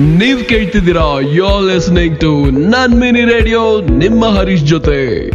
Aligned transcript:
ನೀವ್ 0.00 0.44
ಕೇಳ್ತಿದ್ದೀರಾ 0.44 1.20
ಯೋ 1.20 1.60
listening 1.66 2.20
to 2.20 2.50
ನನ್ 2.50 3.00
ಮಿನಿ 3.00 3.20
ರೇಡಿಯೋ 3.20 3.80
ನಿಮ್ಮ 3.80 4.26
ಹರೀಶ್ 4.26 4.64
ಜೊತೆ. 4.64 5.26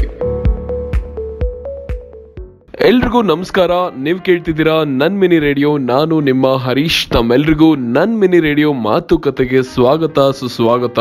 ಎಲ್ರಿಗೂ 2.88 3.22
ನಮಸ್ಕಾರ. 3.22 3.72
ನೀವು 3.98 4.20
ಕೇಳ್ತಿದ್ದೀರಾ 4.20 4.84
ನನ್ 4.84 5.20
ಮಿನಿ 5.20 5.40
ರೇಡಿಯೋ 5.40 5.78
ನಾನು 5.78 6.22
ನಿಮ್ಮ 6.22 6.58
ಹರೀಶ್. 6.58 7.08
ತಮ್ಮೆಲ್ರಿಗೂ 7.08 7.76
ನನ್ 7.76 8.20
ಮಿನಿ 8.20 8.40
ರೇಡಿಯೋ 8.40 8.74
ಮಾತುಕತೆಗೆ 8.74 9.64
ಸ್ವಾಗತ, 9.64 10.20
ಸುಸ್ವಾಗತ. 10.20 11.00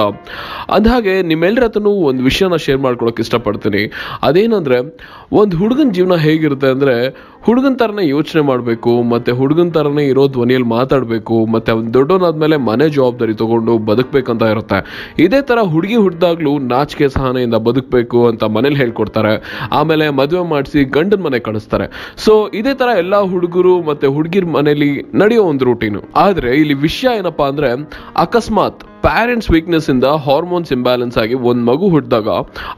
ಅಂದಹಾಗೆ 0.71 1.23
ನಿಮ್ಮೆಲ್ಲರ 1.23 1.65
ಹತ್ರನೂ 1.65 1.91
ಒಂದು 1.91 2.23
ವಿಷಯನ 2.23 2.57
ಶೇರ್ 2.57 2.79
ಮಾಡ್ಕೊಳಕ್ 2.79 3.21
ಇಷ್ಟಪಡ್ತೀನಿ. 3.21 3.93
ಅದೇನಂದ್ರೆ, 4.23 4.97
ಒಂದು 5.33 5.57
ಹುಡುಗನ 5.57 5.91
ಜೀವನ 5.91 6.17
ಹೇಗಿರುತ್ತೆ 6.17 6.67
ಅಂದ್ರೆ 6.67 7.17
ಹುಡುಗನ 7.47 7.75
ಥರನೇ 7.81 8.03
ಯೋಚನೆ 8.15 8.43
ಮಾಡಬೇಕು, 8.49 8.93
ಮತ್ತೆ 9.13 9.31
ಹುಡುಗನ 9.39 9.71
ಥರನೇ 9.77 10.03
ಇರೋ 10.11 10.25
ಧ್ವನಿಯಲ್ಲಿ 10.35 10.69
ಮಾತಾಡಬೇಕು, 10.75 11.37
ಮತ್ತೆ 11.55 11.71
ಅವ್ನು 11.75 11.89
ದೊಡ್ಡವನಾದ್ಮೇಲೆ 11.97 12.57
ಮನೆ 12.69 12.87
ಜವಾಬ್ದಾರಿ 12.97 13.35
ತಗೊಂಡು 13.41 13.73
ಬದುಕಬೇಕಂತ 13.89 14.51
ಇರುತ್ತೆ. 14.55 14.79
ಇದೇ 15.25 15.41
ಥರ 15.49 15.59
ಹುಡುಗಿ 15.73 15.99
ಹುಟ್ಟಿದಾಗ್ಲೂ 16.05 16.53
ನಾಚಿಕೆ 16.75 17.09
ಸಹನೆಯಿಂದ 17.17 17.59
ಬದುಕಬೇಕು 17.69 18.21
ಅಂತ 18.31 18.51
ಮನೇಲಿ 18.57 18.79
ಹೇಳ್ಕೊಡ್ತಾರೆ. 18.83 19.35
ಆಮೇಲೆ 19.81 20.07
ಮದುವೆ 20.21 20.45
ಮಾಡಿಸಿ 20.53 20.85
ಗಂಡನ 20.99 21.23
ಮನೆ 21.27 21.41
ಕಳಿಸ್ತಾರೆ. 21.49 21.89
ಸೊ 22.27 22.35
ಇದೇ 22.61 22.75
ತರ 22.83 22.89
ಎಲ್ಲ 23.03 23.23
ಹುಡುಗರು 23.35 23.75
ಮತ್ತೆ 23.91 24.09
ಹುಡುಗಿರ್ 24.19 24.49
ಮನೇಲಿ 24.57 24.91
ನಡೆಯೋ 25.23 25.45
ಒಂದು 25.53 25.67
ರೂಟೀನು 25.71 26.03
ಆದರೆ 26.27 26.53
ಇಲ್ಲಿ 26.63 26.79
ವಿಷಯ 26.87 27.19
ಏನಪ್ಪಾ 27.23 27.47
ಅಂದರೆ 27.53 27.71
ಅಕಸ್ಮಾತ್ 28.27 28.83
ಪ್ಯಾರೆಂಟ್ಸ್ 29.07 29.51
ವೀಕ್ನೆಸ್ 29.51 29.91
ಇಂದ 29.91 30.05
ಹಾರ್ಮೋನ್ಸ್ 30.05 30.73
ಇಂಬ್ಯಾಲೆನ್ಸ್ 30.73 31.17
ಆಗಿ 31.19 31.37
ಒಂದು 31.51 31.63
ಮಗು 31.71 31.87
ಹುಟ್ಟಿದಾಗ 31.89 32.29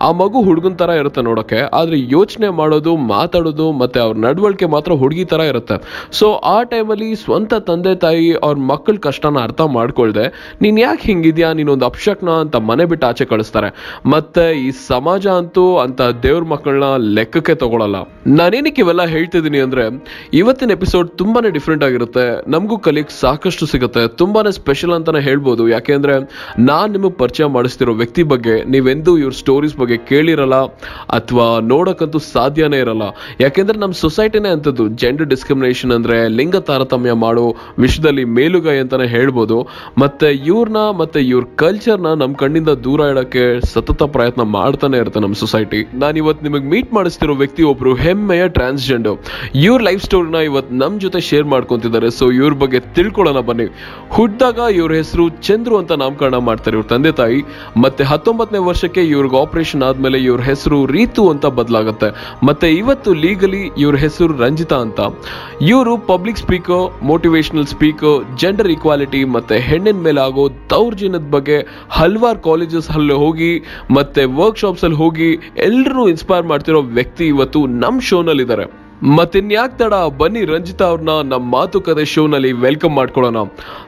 ಆ 0.00 0.10
ಮಗು 0.12 0.38
ಹುಡುಗನ 0.42 0.74
ತರ 0.74 0.90
ಇರುತ್ತೆ 1.00 1.22
ನೋಡಕ್ಕೆ 1.22 1.58
ಆದ್ರೆ 1.78 1.96
ಯೋಚನೆ 2.16 2.48
ಮಾಡೋದು, 2.48 2.96
ಮಾತಾಡೋದು 2.96 3.66
ಮತ್ತೆ 3.72 4.00
ಅವ್ರ 4.00 4.16
ನಡವಳಿಕೆ 4.16 4.66
ಮಾತ್ರ 4.66 4.92
ಹುಡುಗಿ 4.92 5.24
ತರ 5.24 5.40
ಇರುತ್ತೆ. 5.40 5.76
ಸೊ 6.12 6.26
ಆ 6.32 6.62
ಟೈಮಲ್ಲಿ 6.62 7.08
ಸ್ವಂತ 7.14 7.54
ತಂದೆ 7.54 7.94
ತಾಯಿ 7.94 8.28
ಅವ್ರ 8.34 8.56
ಮಕ್ಕಳ 8.72 8.96
ಕಷ್ಟನ 8.96 9.42
ಅರ್ಥ 9.42 9.60
ಮಾಡ್ಕೊಳ್ದೆ, 9.60 10.26
ನೀನ್ 10.62 10.78
ಯಾಕೆ 10.78 11.02
ಹಿಂಗಿದ್ಯಾ? 11.02 11.52
ನೀನೊಂದು 11.52 11.86
ಅಪ್ಶಕ್ನ 11.86 12.30
ಅಂತ 12.44 12.56
ಮನೆ 12.70 12.84
ಬಿಟ್ಟು 12.84 13.06
ಆಚೆ 13.06 13.24
ಕಳಿಸ್ತಾರೆ. 13.24 13.70
ಮತ್ತೆ 14.06 14.66
ಈ 14.66 14.70
ಸಮಾಜ 14.70 15.26
ಅಂತೂ 15.26 15.66
ಅಂತ 15.76 16.00
ದೇವ್ರ 16.22 16.44
ಮಕ್ಕಳನ್ನ 16.44 16.90
ಲೆಕ್ಕಕ್ಕೆ 17.14 17.54
ತಗೊಳಲ್ಲ. 17.54 17.96
ನಾನೇನಕ್ಕೆ 18.26 18.82
ಇವೆಲ್ಲ 18.82 19.04
ಹೇಳ್ತಿದ್ದೀನಿ 19.06 19.58
ಅಂದ್ರೆ, 19.58 19.86
ಇವತ್ತಿನ 20.34 20.70
ಎಪಿಸೋಡ್ 20.70 21.10
ತುಂಬಾನೇ 21.18 21.50
ಡಿಫ್ರೆಂಟ್ 21.50 21.84
ಆಗಿರುತ್ತೆ. 21.84 22.26
ನಮಗೂ 22.50 22.78
ಕಲಿಕ್ 22.78 23.10
ಸಾಕಷ್ಟು 23.20 23.66
ಸಿಗುತ್ತೆ. 23.66 24.08
ತುಂಬಾನೇ 24.08 24.52
ಸ್ಪೆಷಲ್ 24.52 24.90
ಅಂತಾನೆ 24.90 25.20
ಹೇಳ್ಬೋದು. 25.20 25.68
ಯಾಕೆಂದ್ರೆ 25.68 26.13
ನಾನ್ 26.70 26.92
ನಿಮಗೆ 26.92 27.12
ಪರಿಚಯ 27.12 27.44
ಮಾಡಿಸ್ತಿರೋ 27.44 27.94
ವ್ಯಕ್ತಿ 27.94 28.22
ಬಗ್ಗೆ 28.22 28.54
ನೀವೆಂದೂ 28.64 29.12
ಇವ್ರ 29.18 29.34
ಸ್ಟೋರೀಸ್ 29.42 29.76
ಬಗ್ಗೆ 29.76 29.96
ಕೇಳಿರಲ್ಲ 29.96 30.58
ಅಥವಾ 31.18 31.46
ನೋಡಕ್ಕಂತೂ 31.60 32.18
ಸಾಧ್ಯನೇ 32.18 32.78
ಇರಲ್ಲ. 32.78 33.04
ಯಾಕೆಂದ್ರೆ 33.40 33.78
ನಮ್ಮ 33.78 33.92
ಸೊಸೈಟಿನೇ 33.92 34.48
ಅಂಥದ್ದು 34.48 34.88
ಜೆಂಡರ್ 34.88 35.28
ಡಿಸ್ಕ್ರಿಮಿನೇಷನ್ 35.28 35.92
ಅಂದ್ರೆ 35.92 36.28
ಲಿಂಗ 36.28 36.56
ತಾರತಮ್ಯ 36.56 37.12
ಮಾಡೋ 37.24 37.46
ವಿಷಯದಲ್ಲಿ 37.78 38.24
ಮೇಲುಗೈ 38.38 38.76
ಅಂತಾನೆ 38.78 39.06
ಹೇಳ್ಬೋದು. 39.06 39.58
ಮತ್ತೆ 39.98 40.30
ಇವ್ರನ್ನ 40.46 40.82
ಮತ್ತೆ 41.00 41.20
ಇವ್ರ 41.20 41.44
ಕಲ್ಚರ್ನ 41.56 42.12
ನಮ್ಮ 42.22 42.34
ಕಣ್ಣಿಂದ 42.34 42.68
ದೂರ 42.68 43.00
ಇಡಕ್ಕೆ 43.12 43.60
ಸತತ 43.72 44.02
ಪ್ರಯತ್ನ 44.16 44.42
ಮಾಡ್ತಾನೆ 44.56 44.98
ಇರುತ್ತೆ 44.98 45.20
ನಮ್ಮ 45.20 45.34
ಸೊಸೈಟಿ 45.34 45.80
ನಾನು 45.94 46.16
ಇವತ್ತು 46.16 46.44
ನಿಮಗೆ 46.46 46.66
ಮೀಟ್ 46.68 46.92
ಮಾಡಿಸ್ತಿರೋ 46.94 47.34
ವ್ಯಕ್ತಿ 47.34 47.62
ಒಬ್ರು 47.62 47.94
ಹೆಮ್ಮೆಯ 47.94 48.48
ಟ್ರಾನ್ಸ್ಜೆಂಡರ್ 48.48 49.16
ಇವ್ರ 49.54 49.80
ಲೈಫ್ 49.82 50.02
ಸ್ಟೋರಿನ 50.02 50.34
ಇವತ್ತು 50.34 50.74
ನಮ್ಮ 50.74 50.98
ಜೊತೆ 50.98 51.20
ಶೇರ್ 51.20 51.44
ಮಾಡ್ಕೊತಿದ್ದಾರೆ 51.44 52.10
ಸೊ 52.10 52.26
ಇವ್ರ 52.32 52.52
ಬಗ್ಗೆ 52.52 52.80
ತಿಳ್ಕೊಳ್ಳೋಣ 52.94 53.40
ಬನ್ನಿ. 53.40 53.66
ಹುಟ್ಟಿದಾಗ 54.08 54.58
ಇವ್ರ 54.76 54.92
ಹೆಸರು 54.92 55.28
ಚಂದ್ರು 55.28 55.78
ಅಂತ 55.78 55.92
ನಾಮಕರಣ 56.04 56.36
ಮಾಡ್ತಾರೆ 56.48 56.74
ಇವ್ರ 56.78 56.88
ತಂದೆ 56.94 57.12
ತಾಯಿ. 57.20 57.40
ಮತ್ತೆ 57.84 58.02
ಹತ್ತೊಂಬತ್ತನೇ 58.12 58.60
ವರ್ಷಕ್ಕೆ 58.68 59.02
ಇವ್ರಿಗೆ 59.14 59.38
ಆಪರೇಷನ್ 59.44 59.84
ಆದ್ಮೇಲೆ 59.88 60.18
ಇವ್ರ 60.28 60.42
ಹೆಸರು 60.50 60.78
ರೀತು 60.96 61.22
ಅಂತ 61.32 61.46
ಬದಲಾಗುತ್ತೆ. 61.58 62.08
ಮತ್ತೆ 62.48 62.68
ಇವತ್ತು 62.80 63.10
ಲೀಗಲಿ 63.24 63.62
ಇವ್ರ 63.84 63.96
ಹೆಸರು 64.04 64.32
ರಂಜಿತಾ 64.44 64.78
ಅಂತ. 64.86 65.00
ಇವರು 65.72 65.94
public 66.12 66.40
speaker 66.44 66.84
motivational 67.10 67.68
speaker 67.74 68.18
gender 68.42 68.70
equality 68.76 69.22
ಮತ್ತೆ 69.36 69.58
ಹೆಣ್ಣಿನ 69.68 70.00
ಮೇಲೆ 70.06 70.22
ಆಗೋ 70.28 70.46
ದೌರ್ಜನ್ಯದ 70.74 71.28
ಬಗ್ಗೆ 71.36 71.58
ಹಲವಾರು 71.98 72.40
ಕಾಲೇಜಸ್ 72.48 72.90
ಅಲ್ಲಿ 72.96 73.18
ಹೋಗಿ, 73.24 73.52
ಮತ್ತೆ 73.98 74.24
ವರ್ಕ್ಶಾಪ್ಸ್ 74.40 74.84
ಅಲ್ಲಿ 74.88 75.00
ಹೋಗಿ 75.04 75.30
ಎಲ್ಲರೂ 75.68 76.04
ಇನ್ಸ್ಪೈರ್ 76.14 76.48
ಮಾಡ್ತಿರೋ 76.52 76.82
ವ್ಯಕ್ತಿ 76.98 77.26
ಇವತ್ತು 77.34 77.60
ನಮ್ಮ 77.84 78.08
ಶೋನಲ್ಲಿ 78.10 78.44
ಇದ್ದಾರೆ 78.46 78.66
ಮತ್ತಿನ್ಯಾಕ್ 79.06 79.78
ತಡ, 79.78 79.94
ಬನ್ನಿ 79.94 80.44
ರಂಜಿತಾ 80.44 80.84
ಅವ್ರನ್ನ 80.84 81.08
ನಮ್ಮ 81.08 81.56
ಮಾತುಕತೆ 81.56 82.04
ಶೋನಲ್ಲಿ 82.04 82.52
ವೆಲ್ಕಮ್ 82.52 82.94
ಮಾಡ್ಕೊಳ್ಳೋಣ. 82.94 83.36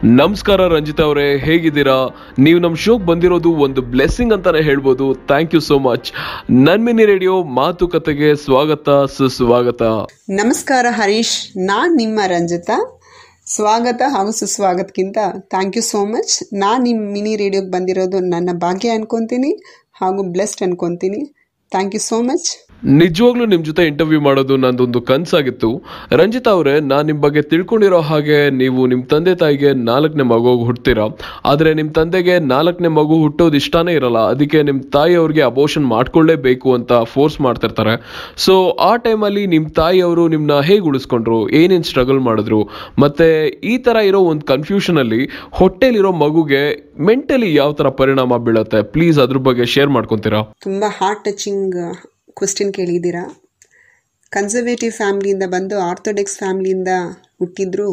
ನಮಸ್ಕಾರ 0.05 0.67
ರಂಜಿತಾ 0.69 1.03
ಅವರೇ, 1.03 1.39
ಹೇಗಿದ್ದೀರಾ? 1.39 2.09
ನೀವು 2.39 2.59
ನಮ್ಮ 2.59 2.77
ಶೋಗೆ 2.77 3.07
ಬಂದಿರೋದು 3.07 3.53
ಒಂದು 3.53 3.83
ಬ್ಲೆಸ್ಸಿಂಗ್ 3.83 4.33
ಅಂತಾನೆ 4.33 4.63
ಹೇಳ್ಬೋದು. 4.63 5.15
Thank 5.15 5.55
you 5.55 5.61
so 5.61 5.79
much. 5.79 6.13
ನನ್ 6.51 6.85
ಮಿನಿ 6.85 7.05
ರೇಡಿಯೋ 7.05 7.43
ಮಾತುಕತೆಗೆ 7.43 8.37
ಸ್ವಾಗತ, 8.37 8.89
ಸುಸ್ವಾಗತ. 8.89 9.83
ನಮಸ್ಕಾರ 10.31 10.87
ಹರೀಶ್, 10.91 11.57
ನಾನ್ 11.57 11.97
ನಿಮ್ಮ 11.97 12.21
ರಂಜಿತಾ. 12.27 13.01
ಸ್ವಾಗತ 13.47 14.03
ಹಾಗೂ 14.09 14.31
ಸುಸ್ವಾಗತಕ್ಕಿಂತ 14.31 15.19
ಥ್ಯಾಂಕ್ 15.39 15.77
ಯು 15.77 15.83
ಸೋ 15.83 16.05
ಮಚ್. 16.05 16.55
ನಾನು 16.55 16.83
ನಿಮ್ಮ 16.83 17.13
ಮಿನಿ 17.13 17.37
ರೇಡಿಯೋಗೆ 17.37 17.71
ಬಂದಿರೋದು 17.71 18.21
ನನ್ನ 18.21 18.51
ಭಾಗ್ಯ 18.53 18.91
ಅನ್ಕೊತೀನಿ 18.91 19.63
ಹಾಗೂ 19.95 20.23
ಬ್ಲೆಸ್ಡ್ 20.23 20.63
ಅನ್ಕೊಂತೀನಿ. 20.63 21.37
Thank 21.71 21.95
you 21.95 22.01
so 22.01 22.23
much. 22.23 22.66
ನಿಜವಾಗ್ಲೂ 22.85 23.45
ನಿಮ್ 23.45 23.65
ಜೊತೆ 23.65 23.87
ಇಂಟರ್ವ್ಯೂ 23.87 24.21
ಮಾಡೋದು 24.21 24.57
ನಂದೊಂದು 24.57 25.01
ಕನಸಾಗಿತ್ತು. 25.01 25.83
ರಂಜಿತಾ 26.13 26.51
ಅವರೇ, 26.51 26.81
ನಾನು 26.81 27.03
ನಿಮ್ 27.03 27.21
ಬಗ್ಗೆ 27.21 27.43
ತಿಳ್ಕೊಂಡಿರೋ 27.43 28.01
ಹಾಗೆ 28.01 28.51
ನೀವು 28.51 28.87
ನಿಮ್ 28.87 29.05
ತಂದೆ 29.05 29.35
ತಾಯಿಗೆ 29.35 29.73
ನಾಲ್ಕನೇ 29.73 30.23
ಮಗು 30.23 30.65
ಹುಡ್ತೀರಾ 30.65 31.09
ಆದ್ರೆ 31.45 31.75
ನಿಮ್ 31.75 31.95
ತಂದೆಗೆ 31.95 32.39
ನಾಲ್ಕನೇ 32.39 32.89
ಮಗು 32.89 33.17
ಹುಟ್ಟೋದು 33.17 33.57
ಇಷ್ಟನೇ 33.57 33.93
ಇರಲ್ಲ. 33.93 34.19
ಅದಕ್ಕೆ 34.19 34.63
ನಿಮ್ 34.63 34.83
ತಾಯಿ 34.83 35.15
ಅವ್ರಿಗೆ 35.15 35.43
ಅಬೋಷನ್ 35.43 35.87
ಮಾಡ್ಕೊಳ್ಳೇಬೇಕು 35.87 36.75
ಅಂತ 36.75 36.93
ಫೋರ್ಸ್ 36.93 37.41
ಮಾಡ್ತಿರ್ತಾರೆ. 37.41 37.97
ಸೊ 38.37 38.71
ಆ 38.71 38.97
ಟೈಮಲ್ಲಿ 38.97 39.47
ನಿಮ್ 39.47 39.71
ತಾಯಿ 39.71 40.01
ಅವರು 40.01 40.29
ನಿಮ್ಮನ್ನ 40.29 40.61
ಹೇಗೆ 40.61 40.81
ಉಳಿಸ್ಕೊಂಡ್ರು? 40.81 41.49
ಏನೇನ್ 41.49 41.85
ಸ್ಟ್ರಗಲ್ 41.85 42.21
ಮಾಡಿದ್ರು? 42.21 42.69
ಮತ್ತೆ 42.99 43.47
ಈ 43.47 43.79
ತರ 43.79 43.97
ಇರೋ 43.97 44.21
ಒಂದು 44.21 44.47
ಕನ್ಫ್ಯೂಷನ್ 44.47 44.99
ಅಲ್ಲಿ 44.99 45.29
ಹೊಟ್ಟೆಲಿರೋ 45.51 46.13
ಮಗುಗೆ 46.13 46.93
ಮೆಂಟಲಿ 47.01 47.55
ಯಾವ 47.55 47.73
ತರ 47.73 47.89
ಪರಿಣಾಮ 47.89 48.37
ಬೀಳುತ್ತೆ? 48.37 48.83
ಪ್ಲೀಸ್ 48.83 49.19
ಅದ್ರ 49.19 49.37
ಬಗ್ಗೆ 49.37 49.65
ಶೇರ್ 49.65 49.89
ಮಾಡ್ಕೊಂತೀರಾ? 49.89 50.43
ತುಂಬ 50.63 50.85
ಹಾರ್ಟ್ 51.01 51.25
ಟಚಿಂಗ್ 51.25 51.97
ಕ್ವಶನ್ 52.37 52.73
ಕೇಳಿದ್ದೀರಾ? 52.73 53.25
ಕನ್ಸರ್ವೇಟಿವ್ 54.33 54.93
ಫ್ಯಾಮ್ಲಿಯಿಂದ 54.93 55.43
ಬಂದು 55.43 55.79
ಆರ್ಥೋಡಾಕ್ಸ್ 55.79 56.39
ಫ್ಯಾಮ್ಲಿಯಿಂದ 56.39 56.89
ಹುಟ್ಟಿದ್ರು 57.39 57.89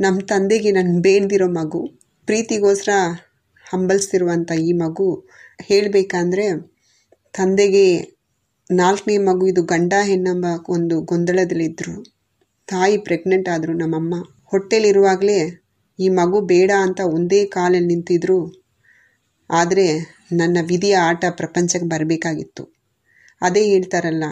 ನಮ್ಮ 0.00 0.18
ತಂದೆಗೆ 0.20 0.70
ನಾನು 0.70 1.00
ಬೇಡ್ದಿರೋ 1.00 1.48
ಮಗು, 1.48 1.82
ಪ್ರೀತಿಗೋಸ್ಕರ 2.26 2.94
ಹಂಬಲಿಸ್ತಿರುವಂಥ 3.66 4.50
ಈ 4.52 4.72
ಮಗು 4.72 5.26
ಹೇಳಬೇಕಂದ್ರೆ 5.62 6.46
ತಂದೆಗೆ 7.34 7.86
ನಾಲ್ಕನೇ 8.70 9.18
ಮಗು 9.18 9.46
ಇದು 9.46 9.62
ಗಂಡ 9.62 9.94
ಹೆಣ್ಣಂಬ 10.02 10.46
ಒಂದು 10.68 11.00
ಗೊಂದಲದಲ್ಲಿದ್ದರು 11.00 11.94
ತಾಯಿ 12.68 12.96
ಪ್ರೆಗ್ನೆಂಟ್ 12.98 13.48
ಆದರು 13.48 13.72
ನಮ್ಮಮ್ಮ. 13.72 14.14
ಹೊಟ್ಟೆಲಿರುವಾಗಲೇ 14.44 15.38
ಈ 15.98 16.08
ಮಗು 16.08 16.40
ಬೇಡ 16.40 16.70
ಅಂತ 16.76 17.00
ಒಂದೇ 17.16 17.44
ಕಾಲಲ್ಲಿ 17.46 17.88
ನಿಂತಿದ್ರು. 17.88 18.40
ಆದರೆ 19.50 19.86
ನನ್ನ 20.32 20.58
ವಿಧಿಯ 20.62 20.96
ಆಟ 21.10 21.24
ಪ್ರಪಂಚಕ್ಕೆ 21.30 21.88
ಬರಬೇಕಾಗಿತ್ತು. 21.88 22.64
ಅದೇ 23.42 23.62
ಹೇಳ್ತಾರಲ್ಲ, 23.72 24.24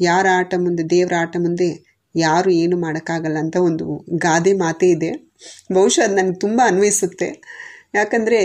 ಯಾರ 0.00 0.26
ಆಟ 0.40 0.54
ಮುಂದೆ, 0.58 0.82
ದೇವರ 0.90 1.14
ಆಟ 1.20 1.36
ಮುಂದೆ 1.40 1.68
ಯಾರು 2.14 2.50
ಏನು 2.62 2.76
ಮಾಡೋಕ್ಕಾಗಲ್ಲ 2.76 3.38
ಅಂತ 3.38 3.56
ಒಂದು 3.68 3.84
ಗಾದೆ 4.18 4.52
ಮಾತೇ 4.54 4.88
ಇದೆ. 4.90 5.10
ಬಹುಶಃ 5.72 6.02
ಅದು 6.06 6.14
ನನಗೆ 6.14 6.38
ತುಂಬ 6.38 6.60
ಅನ್ವಯಿಸುತ್ತೆ. 6.66 7.28
ಯಾಕಂದರೆ 7.94 8.40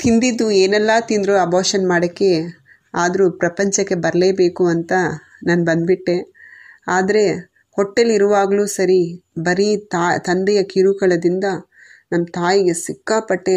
ತಿಂದಿದ್ದು 0.00 0.46
ಏನೆಲ್ಲ 0.62 0.92
ತಿಂದರೂ 1.00 1.34
ಅಬಾಷನ್ 1.36 1.86
ಮಾಡೋಕ್ಕೆ 1.86 2.30
ಆದರೂ 2.94 3.24
ಪ್ರಪಂಚಕ್ಕೆ 3.40 3.96
ಬರಲೇಬೇಕು 4.04 4.64
ಅಂತ 4.66 4.92
ನಾನು 5.48 5.64
ಬಂದುಬಿಟ್ಟೆ. 5.64 6.16
ಆದರೆ 6.88 7.24
ಹೊಟ್ಟೆಲಿರುವಾಗಲೂ 7.76 8.64
ಸರಿ 8.76 9.00
ಬರೀ 9.38 9.68
ತಾ, 9.92 10.04
ತಂದೆಯ 10.18 10.60
ಕಿರುಕುಳದಿಂದ 10.62 11.46
ನಮ್ಮ 12.12 12.24
ತಾಯಿಗೆ 12.34 12.74
ಸಿಕ್ಕಾಪಟ್ಟೆ 12.86 13.56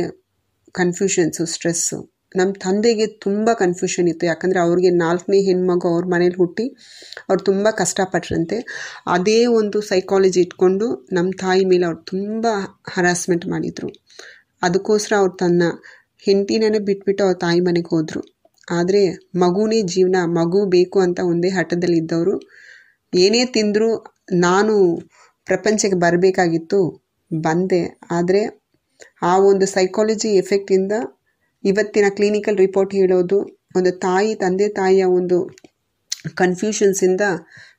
ಕನ್ಫ್ಯೂಷನ್ಸು 0.75 1.43
ಸ್ಟ್ರೆಸ್ಸು 1.45 1.97
ನಮ್ಮ 2.35 2.51
ತಂದೆಗೆ 2.63 3.05
ತುಂಬ 3.07 3.49
ಕನ್ಫ್ಯೂಷನ್ 3.53 4.07
ಇತ್ತು. 4.07 4.25
ಯಾಕಂದರೆ 4.25 4.59
ಅವ್ರಿಗೆ 4.59 4.91
ನಾಲ್ಕನೇ 4.95 5.39
ಹೆಣ್ಮಗು 5.39 5.87
ಅವ್ರ 5.87 6.05
ಮನೇಲಿ 6.05 6.35
ಹುಟ್ಟಿ 6.35 6.65
ಅವ್ರು 7.29 7.41
ತುಂಬ 7.43 7.67
ಕಷ್ಟಪಟ್ರಂತೆ. 7.71 8.57
ಅದೇ 9.07 9.39
ಒಂದು 9.59 9.81
ಸೈಕಾಲಜಿ 9.81 10.39
ಇಟ್ಕೊಂಡು 10.41 10.87
ನಮ್ಮ 11.11 11.31
ತಾಯಿ 11.39 11.65
ಮೇಲೆ 11.65 11.85
ಅವ್ರು 11.85 12.01
ತುಂಬ 12.03 12.45
ಹರಾಸ್ಮೆಂಟ್ 12.89 13.47
ಮಾಡಿದರು. 13.47 13.89
ಅದಕ್ಕೋಸ್ಕರ 14.61 15.13
ಅವ್ರು 15.15 15.33
ತನ್ನ 15.37 15.63
ಹೆಂಡತಿನೇ 16.23 16.79
ಬಿಟ್ಬಿಟ್ಟು 16.89 17.21
ಅವ್ರ 17.23 17.37
ತಾಯಿ 17.37 17.61
ಮನೆಗೆ 17.61 17.89
ಹೋದರು. 17.95 18.21
ಆದರೆ 18.67 19.01
ಮಗುನೇ 19.35 19.79
ಜೀವನ, 19.93 20.17
ಮಗು 20.39 20.59
ಬೇಕು 20.65 20.97
ಅಂತ 20.99 21.19
ಒಂದೇ 21.23 21.49
ಹಠದಲ್ಲಿ 21.49 21.97
ಇದ್ದವರು. 21.97 22.35
ಏನೇ 23.13 23.41
ತಿಂದರೂ 23.55 23.89
ನಾನು 24.45 24.73
ಪ್ರಪಂಚಕ್ಕೆ 25.47 25.97
ಬರಬೇಕಾಗಿತ್ತು, 25.99 26.79
ಬಂದೆ. 27.31 27.81
ಆದರೆ 28.11 28.41
ಆ 29.21 29.33
ಒಂದು 29.37 29.65
ಸೈಕಾಲಜಿ 29.65 30.29
ಎಫೆಕ್ಟಿಂದ 30.35 30.93
ಇವತ್ತಿನ 31.63 32.07
ಕ್ಲಿನಿಕಲ್ 32.09 32.57
ರಿಪೋರ್ಟ್ 32.57 32.93
ಹೇಳೋದು 32.93 33.37
ಒಂದು 33.75 33.91
ತಾಯಿ, 33.99 34.31
ತಂದೆ 34.35 34.67
ತಾಯಿಯ 34.69 35.03
ಒಂದು 35.19 35.37
ಕನ್ಫ್ಯೂಷನ್ಸಿಂದ 36.37 37.23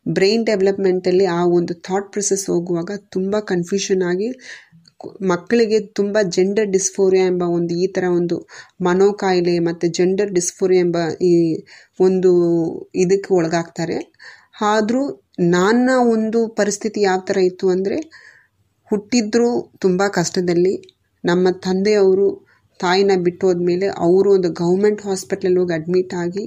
ಬ್ರೈನ್ 0.08 0.44
ಡೆವಲಪ್ಮೆಂಟಲ್ಲಿ 0.46 1.26
ಆ 1.30 1.40
ಒಂದು 1.58 1.72
ಥಾಟ್ 1.82 2.08
ಪ್ರೊಸೆಸ್ 2.12 2.44
ಹೋಗುವಾಗ 2.50 2.92
ತುಂಬ 3.10 3.36
ಕನ್ಫ್ಯೂಷನ್ 3.46 4.02
ಆಗಿ 4.02 4.28
ಮಕ್ಕಳಿಗೆ 5.30 5.78
ತುಂಬ 5.94 6.16
ಜೆಂಡರ್ 6.28 6.68
ಡಿಸ್ಫೋರಿಯಾ 6.70 7.24
ಎಂಬ 7.26 7.44
ಒಂದು 7.48 7.72
ಈ 7.74 7.86
ಥರ 7.86 8.04
ಒಂದು 8.10 8.36
ಮನೋಕಾಯಿಲೆ 8.80 9.58
ಮತ್ತು 9.58 9.86
ಜೆಂಡರ್ 9.88 10.30
ಡಿಸ್ಫೋರಿಯಾ 10.30 10.82
ಎಂಬ 10.82 10.98
ಈ 11.22 11.32
ಒಂದು 12.00 12.30
ಇದಕ್ಕೆ 12.94 13.30
ಒಳಗಾಗ್ತಾರೆ. 13.34 13.98
ಆದರೂ 14.62 15.02
ನನ್ನ 15.50 15.90
ಒಂದು 16.14 16.40
ಪರಿಸ್ಥಿತಿ 16.56 17.00
ಯಾವ 17.02 17.20
ಥರ 17.24 17.38
ಇತ್ತು 17.42 17.68
ಅಂದರೆ 17.68 17.98
ಹುಟ್ಟಿದ್ರು 18.90 19.50
ತುಂಬ 19.78 20.02
ಕಷ್ಟದಲ್ಲಿ 20.12 20.74
ನಮ್ಮ 21.24 21.48
ತಂದೆಯವರು 21.62 22.28
ತಾಯಿನ 22.80 23.12
ಬಿಟ್ಟು 23.16 23.46
ಹೋದ್ಮೇಲೆ 23.46 23.86
ಅವರು 23.88 24.32
ಒಂದು 24.32 24.50
ಗೌರ್ಮೆಂಟ್ 24.52 25.06
ಹಾಸ್ಪಿಟ್ಲಲ್ಲಿ 25.06 25.58
ಹೋಗಿ 25.58 25.72
ಅಡ್ಮಿಟ್ 25.72 26.14
ಆಗಿ 26.14 26.44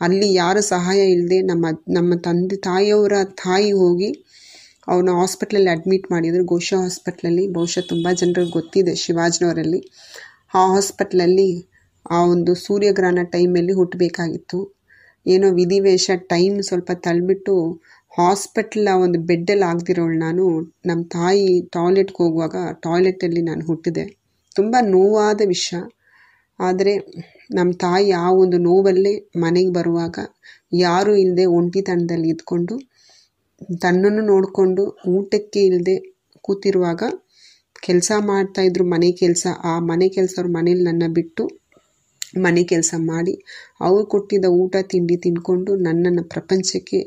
ಅಲ್ಲಿ 0.00 0.34
ಯಾರ 0.34 0.60
ಸಹಾಯ 0.60 1.00
ಇಲ್ಲದೆ 1.10 1.42
ನಮ್ಮ 1.42 1.66
ನಮ್ಮ 1.88 2.14
ತಂದೆ, 2.14 2.56
ತಾಯಿಯವರ 2.56 3.12
ತಾಯಿ 3.24 3.72
ಹೋಗಿ 3.72 4.10
ಅವನ 4.88 5.08
ಹಾಸ್ಪಿಟ್ಲಲ್ಲಿ 5.10 5.70
ಅಡ್ಮಿಟ್ 5.70 6.12
ಮಾಡಿದರು. 6.12 6.44
ಗೋಶಾ 6.44 6.78
ಹಾಸ್ಪಿಟ್ಲಲ್ಲಿ. 6.80 7.46
ಬಹುಶಃ 7.48 7.80
ತುಂಬ 7.88 8.08
ಜನರಿಗೆ 8.12 8.50
ಗೊತ್ತಿದೆ 8.50 8.94
ಶಿವಾಜಿನವರಲ್ಲಿ. 8.94 9.80
ಆ 10.54 10.72
ಹಾಸ್ಪಿಟ್ಲಲ್ಲಿ 10.72 11.50
ಆ 12.10 12.20
ಒಂದು 12.24 12.54
ಸೂರ್ಯಗ್ರಹಣ 12.54 13.22
ಟೈಮಲ್ಲಿ 13.32 13.72
ಹುಟ್ಟಬೇಕಾಗಿತ್ತು. 13.72 14.74
ಏನೋ 15.26 15.50
ವಿಧಿವೇಶ 15.50 16.10
ಟೈಮ್ 16.28 16.62
ಸ್ವಲ್ಪ 16.62 16.90
ತಳ್ಬಿಟ್ಟು 16.92 17.54
ಹಾಸ್ಪಿಟ್ಲ 18.18 18.88
ಒಂದು 18.94 19.18
ಬೆಡ್ಡಲ್ಲಿ 19.20 19.64
ಆಗದಿರೋಳು 19.64 20.18
ನಾನು. 20.18 20.60
ನಮ್ಮ 20.86 21.02
ತಾಯಿ 21.12 21.60
ಟಾಯ್ಲೆಟ್ಗೆ 21.70 22.22
ಹೋಗುವಾಗ 22.22 22.56
ಟಾಯ್ಲೆಟಲ್ಲಿ 22.82 23.42
ನಾನು 23.42 23.66
ಹುಟ್ಟಿದೆ. 23.66 24.19
ತುಂಬ 24.56 24.76
ನೋವಾದ 24.88 25.40
ವಿಷಯ 25.46 25.80
ಆದರೆ 26.58 26.92
ನಮ್ಮ 27.50 27.70
ತಾಯಿ 27.82 28.08
ಆ 28.22 28.28
ಒಂದು 28.42 28.58
ನೋವಲ್ಲೇ 28.60 29.12
ಮನೆಗೆ 29.36 29.72
ಬರುವಾಗ 29.72 30.16
ಯಾರೂ 30.80 31.12
ಇಲ್ಲದೆ 31.16 31.44
ಒಂಟಿತನದಲ್ಲಿ 31.58 32.28
ಇದ್ಕೊಂಡು 32.28 32.74
ತನ್ನನ್ನು 33.82 34.22
ನೋಡಿಕೊಂಡು 34.24 34.84
ಊಟಕ್ಕೆ 35.14 35.60
ಇಲ್ಲದೆ 35.64 35.96
ಕೂತಿರುವಾಗ 36.44 37.02
ಕೆಲಸ 37.82 38.12
ಮಾಡ್ತಾಯಿದ್ರು 38.30 38.84
ಮನೆ 38.84 39.08
ಕೆಲಸ, 39.12 39.44
ಆ 39.64 39.72
ಮನೆ 39.90 40.06
ಕೆಲಸವ್ರ 40.08 40.48
ಮನೇಲಿ 40.56 40.82
ನನ್ನ 40.82 41.04
ಬಿಟ್ಟು 41.12 41.44
ಮನೆ 42.38 42.62
ಕೆಲಸ 42.64 42.92
ಮಾಡಿ 43.10 43.34
ಅವ್ರು 43.80 44.02
ಕೊಟ್ಟಿದ್ದ 44.06 44.48
ಊಟ, 44.62 44.74
ತಿಂಡಿ 44.92 45.16
ತಿಂದ್ಕೊಂಡು 45.16 45.72
ನನ್ನನ್ನು 45.86 46.24
ಪ್ರಪಂಚಕ್ಕೆ 46.34 47.00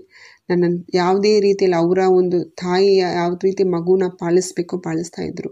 ನನ್ನ 0.49 0.65
ಯಾವುದೇ 0.93 1.33
ರೀತಿಯಲ್ಲಿ 1.39 1.77
ಅವರ 1.81 1.99
ಒಂದು 2.19 2.39
ತಾಯಿ 2.61 2.89
ಯಾವ 3.19 3.29
ರೀತಿ 3.43 3.65
ಮಗುನ 3.75 4.07
ಪಾಲಿಸ್ಬೇಕೋ 4.21 4.77
ಪಾಲಿಸ್ತಾ 4.87 5.21
ಇದ್ರು. 5.29 5.51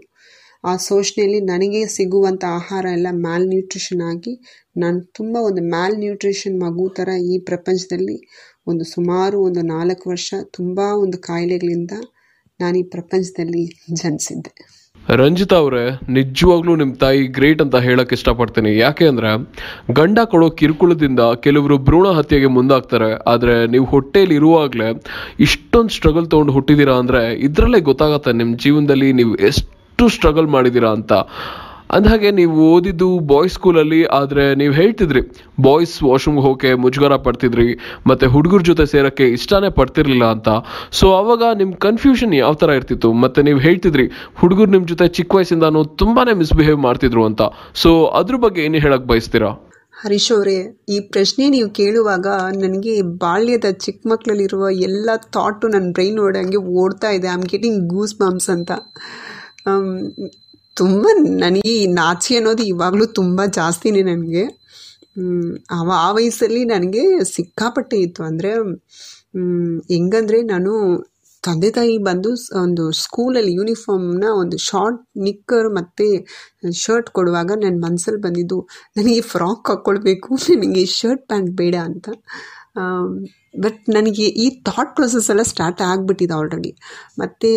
ಆ 0.64 0.72
ಶೋಷಣೆಯಲ್ಲಿ 0.86 1.40
ನನಗೆ 1.44 1.80
ಸಿಗುವಂಥ 1.94 2.42
ಆಹಾರ 2.58 2.84
ಎಲ್ಲ 2.96 3.08
ಮ್ಯಾಲ್ 3.24 3.46
ನ್ಯೂಟ್ರಿಷನ್ 3.52 4.02
ಆಗಿ 4.10 4.32
ನಾನು 4.76 4.98
ತುಂಬ 5.18 5.34
ಒಂದು 5.48 5.62
ಮ್ಯಾಲ್ 5.72 5.96
ನ್ಯೂಟ್ರಿಷನ್ 5.98 6.56
ಮಗು 6.64 6.84
ಥರ 6.98 7.08
ಈ 7.32 7.36
ಪ್ರಪಂಚದಲ್ಲಿ 7.48 8.16
ಒಂದು 8.66 8.84
ಸುಮಾರು 8.92 9.38
ಒಂದು 9.46 9.62
ನಾಲ್ಕು 9.72 10.04
ವರ್ಷ 10.10 10.34
ತುಂಬ 10.58 10.78
ಒಂದು 11.04 11.18
ಕಾಯಿಲೆಗಳಿಂದ 11.28 11.94
ನಾನು 12.60 12.76
ಈ 12.78 12.84
ಪ್ರಪಂಚದಲ್ಲಿ 12.94 13.64
ಜನಿಸಿದ್ದೆ. 14.00 14.52
ರಂಜಿತಾ 15.14 15.56
ಅವರೇ, 15.56 15.84
ನಿಜವಾಗ್ಲೂ 16.16 16.72
ನಿಮ್ಮ 16.80 16.92
ತಾಯಿ 16.94 17.22
ಗ್ರೇಟ್ 17.36 17.62
ಅಂತ 17.64 17.76
ಹೇಳಕ್ಕೆ 17.86 18.14
ಇಷ್ಟಪಡ್ತೀನಿ. 18.18 18.70
ಯಾಕೆ 18.76 19.04
ಅಂದರೆ 19.12 19.30
ಗಂಡ 19.98 20.18
ಕೊಡೋ 20.32 20.48
ಕಿರುಕುಳದಿಂದ 20.60 21.22
ಕೆಲವರು 21.46 21.76
ಭ್ರೂಣ 21.88 22.08
ಹತ್ಯೆಗೆ 22.18 22.50
ಮುಂದಾಗ್ತಾರೆ. 22.56 23.10
ಆದರೆ 23.32 23.56
ನೀವು 23.74 23.86
ಹೊಟ್ಟೆಯಲ್ಲಿ 23.94 24.36
ಇರುವಾಗಲೇ 24.40 24.88
ಇಷ್ಟೊಂದು 25.46 25.94
ಸ್ಟ್ರಗಲ್ 25.98 26.28
ತೊಗೊಂಡು 26.34 26.54
ಹುಟ್ಟಿದ್ದೀರಾ 26.58 26.96
ಅಂದರೆ 27.02 27.22
ಇದರಲ್ಲೇ 27.48 27.80
ಗೊತ್ತಾಗತ್ತೆ 27.90 28.32
ನಿಮ್ಮ 28.42 28.54
ಜೀವನದಲ್ಲಿ 28.66 29.10
ನೀವು 29.20 29.34
ಎಷ್ಟು 29.50 29.68
ಸ್ಟ್ರಗಲ್ 30.16 30.46
ಮಾಡಿದ್ದೀರಾ 30.46 30.90
ಅಂತ. 30.98 31.12
ಅಂದಹಾಗೆ 31.96 32.30
ನೀವು 32.30 32.54
ಓದಿದ್ದು 32.74 33.18
ಬಾಯ್ಸ್ 33.30 33.54
ಸ್ಕೂಲಲ್ಲಿ 33.54 33.98
ಆದರೆ 34.18 34.54
ನೀವು 34.60 34.72
ಹೇಳ್ತಿದ್ರಿ 34.72 35.20
ಬಾಯ್ಸ್ 35.66 36.02
ವಾಶ್ರೂಮ್ಗೆ 36.02 36.42
ಹೋಗಕ್ಕೆ 36.46 36.70
ಮುಜುಗರ 36.74 37.16
ಪಡ್ತಿದ್ರಿ, 37.16 37.66
ಮತ್ತು 38.06 38.26
ಹುಡುಗರ 38.34 38.60
ಜೊತೆ 38.68 38.84
ಸೇರೋಕ್ಕೆ 38.92 39.26
ಇಷ್ಟನೇ 39.36 39.70
ಪಡ್ತಿರಲಿಲ್ಲ 39.78 40.26
ಅಂತ. 40.34 40.48
ಸೊ 40.98 41.06
ಅವಾಗ 41.20 41.42
ನಿಮ್ಮ 41.60 41.74
ಕನ್ಫ್ಯೂಷನ್ 41.86 42.32
ಯಾವ 42.34 42.52
ಥರ 42.62 42.70
ಇರ್ತಿತ್ತು? 42.70 43.12
ಮತ್ತು 43.12 43.42
ನೀವು 43.42 43.58
ಹೇಳ್ತಿದ್ರಿ, 43.58 44.06
ಹುಡುಗರು 44.40 44.70
ನಿಮ್ಮ 44.70 44.86
ಜೊತೆ 44.92 45.08
ಚಿಕ್ಕ 45.18 45.34
ವಯಸ್ಸಿಂದಾನು 45.34 45.84
ತುಂಬಾ 45.84 46.24
ಮಿಸ್ಬಿಹೇವ್ 46.42 46.80
ಮಾಡ್ತಿದ್ರು 46.86 47.24
ಅಂತ. 47.30 47.42
ಸೊ 47.82 47.92
ಅದ್ರ 48.20 48.36
ಬಗ್ಗೆ 48.36 48.62
ಏನು 48.64 48.80
ಹೇಳಕ್ಕೆ 48.86 49.08
ಬಯಸ್ತೀರಾ? 49.12 49.50
ಹರೀಶ್ 50.02 50.32
ಅವರೇ, 50.32 50.56
ಈ 50.88 51.00
ಪ್ರಶ್ನೆ 51.00 51.44
ನೀವು 51.48 51.68
ಕೇಳುವಾಗ 51.80 52.26
ನನಗೆ 52.62 53.02
ಬಾಲ್ಯದ 53.02 53.70
ಚಿಕ್ಕ 53.84 54.00
ಮಕ್ಕಳಲ್ಲಿರುವ 54.12 54.70
ಎಲ್ಲ 54.70 55.10
ಥಾಟು 55.16 55.68
ನನ್ನ 55.68 55.90
ಬ್ರೈನ್ 55.92 56.18
ಓಡಂಗೆ 56.18 56.56
ಓಡ್ತಾ 56.56 57.10
ಇದೆ. 57.18 57.28
I 57.28 57.34
am 57.38 57.42
getting 57.42 57.82
goose 57.94 58.16
bumps 58.22 58.50
ಅಂತ. 58.50 58.72
ತುಂಬ 60.76 61.04
ನನಗೆ 61.44 61.70
ಈ 61.76 61.86
ನಾಚಿ 62.00 62.32
ಅನ್ನೋದು 62.36 62.62
ಇವಾಗಲೂ 62.72 63.06
ತುಂಬ 63.20 63.40
ಜಾಸ್ತಿನೇ 63.60 64.02
ನನಗೆ. 64.02 64.44
ಅವ 65.78 65.88
ಆ 66.06 66.08
ವಯಸ್ಸಲ್ಲಿ 66.18 66.62
ನನಗೆ 66.64 67.02
ಸಿಕ್ಕಾಪಟ್ಟೆ 67.36 67.98
ಇತ್ತು. 68.06 68.20
ಅಂದರೆ 68.30 68.52
ಹೆಂಗಂದರೆ 69.92 70.38
ನಾನು 70.52 70.72
ತಂದೆ 71.44 71.70
ತಾಯಿ 71.76 71.94
ಬಂದು 72.08 72.30
ಒಂದು 72.62 72.82
ಸ್ಕೂಲಲ್ಲಿ 73.02 73.52
ಯೂನಿಫಾರ್ಮ್ನ 73.58 74.26
ಒಂದು 74.42 74.56
ಶಾರ್ಟ್ 74.66 75.00
ನಿಕ್ಕರ್ 75.26 75.68
ಮತ್ತು 75.78 76.06
ಶರ್ಟ್ 76.82 77.08
ಕೊಡುವಾಗ 77.10 77.50
ನನ್ನ 77.64 77.76
ಮನಸ್ಸಲ್ಲಿ 77.86 78.20
ಬಂದಿದ್ದು, 78.26 78.58
ನನಗೆ 78.96 79.22
ಫ್ರಾಕ್ 79.32 79.70
ಹಾಕ್ಕೊಳ್ಬೇಕು 79.70 80.28
ನನಗೆ 80.62 80.84
ಶರ್ಟ್ 80.98 81.24
ಪ್ಯಾಂಟ್ 81.30 81.50
ಬೇಡ 81.60 81.74
ಅಂತ. 81.88 82.06
ಬಟ್ 83.64 83.80
ನನಗೆ 83.94 84.26
ಈ 84.42 84.46
ಥಾಟ್ 84.68 84.92
ಪ್ರೊಸೆಸ್ 84.96 85.26
ಎಲ್ಲ 85.32 85.42
ಸ್ಟಾರ್ಟ್ 85.50 85.80
ಆಗಿಬಿಟ್ಟಿದೆ 85.88 86.34
ಆಲ್ರೆಡಿ 86.38 86.70
ಮತ್ತು 87.20 87.48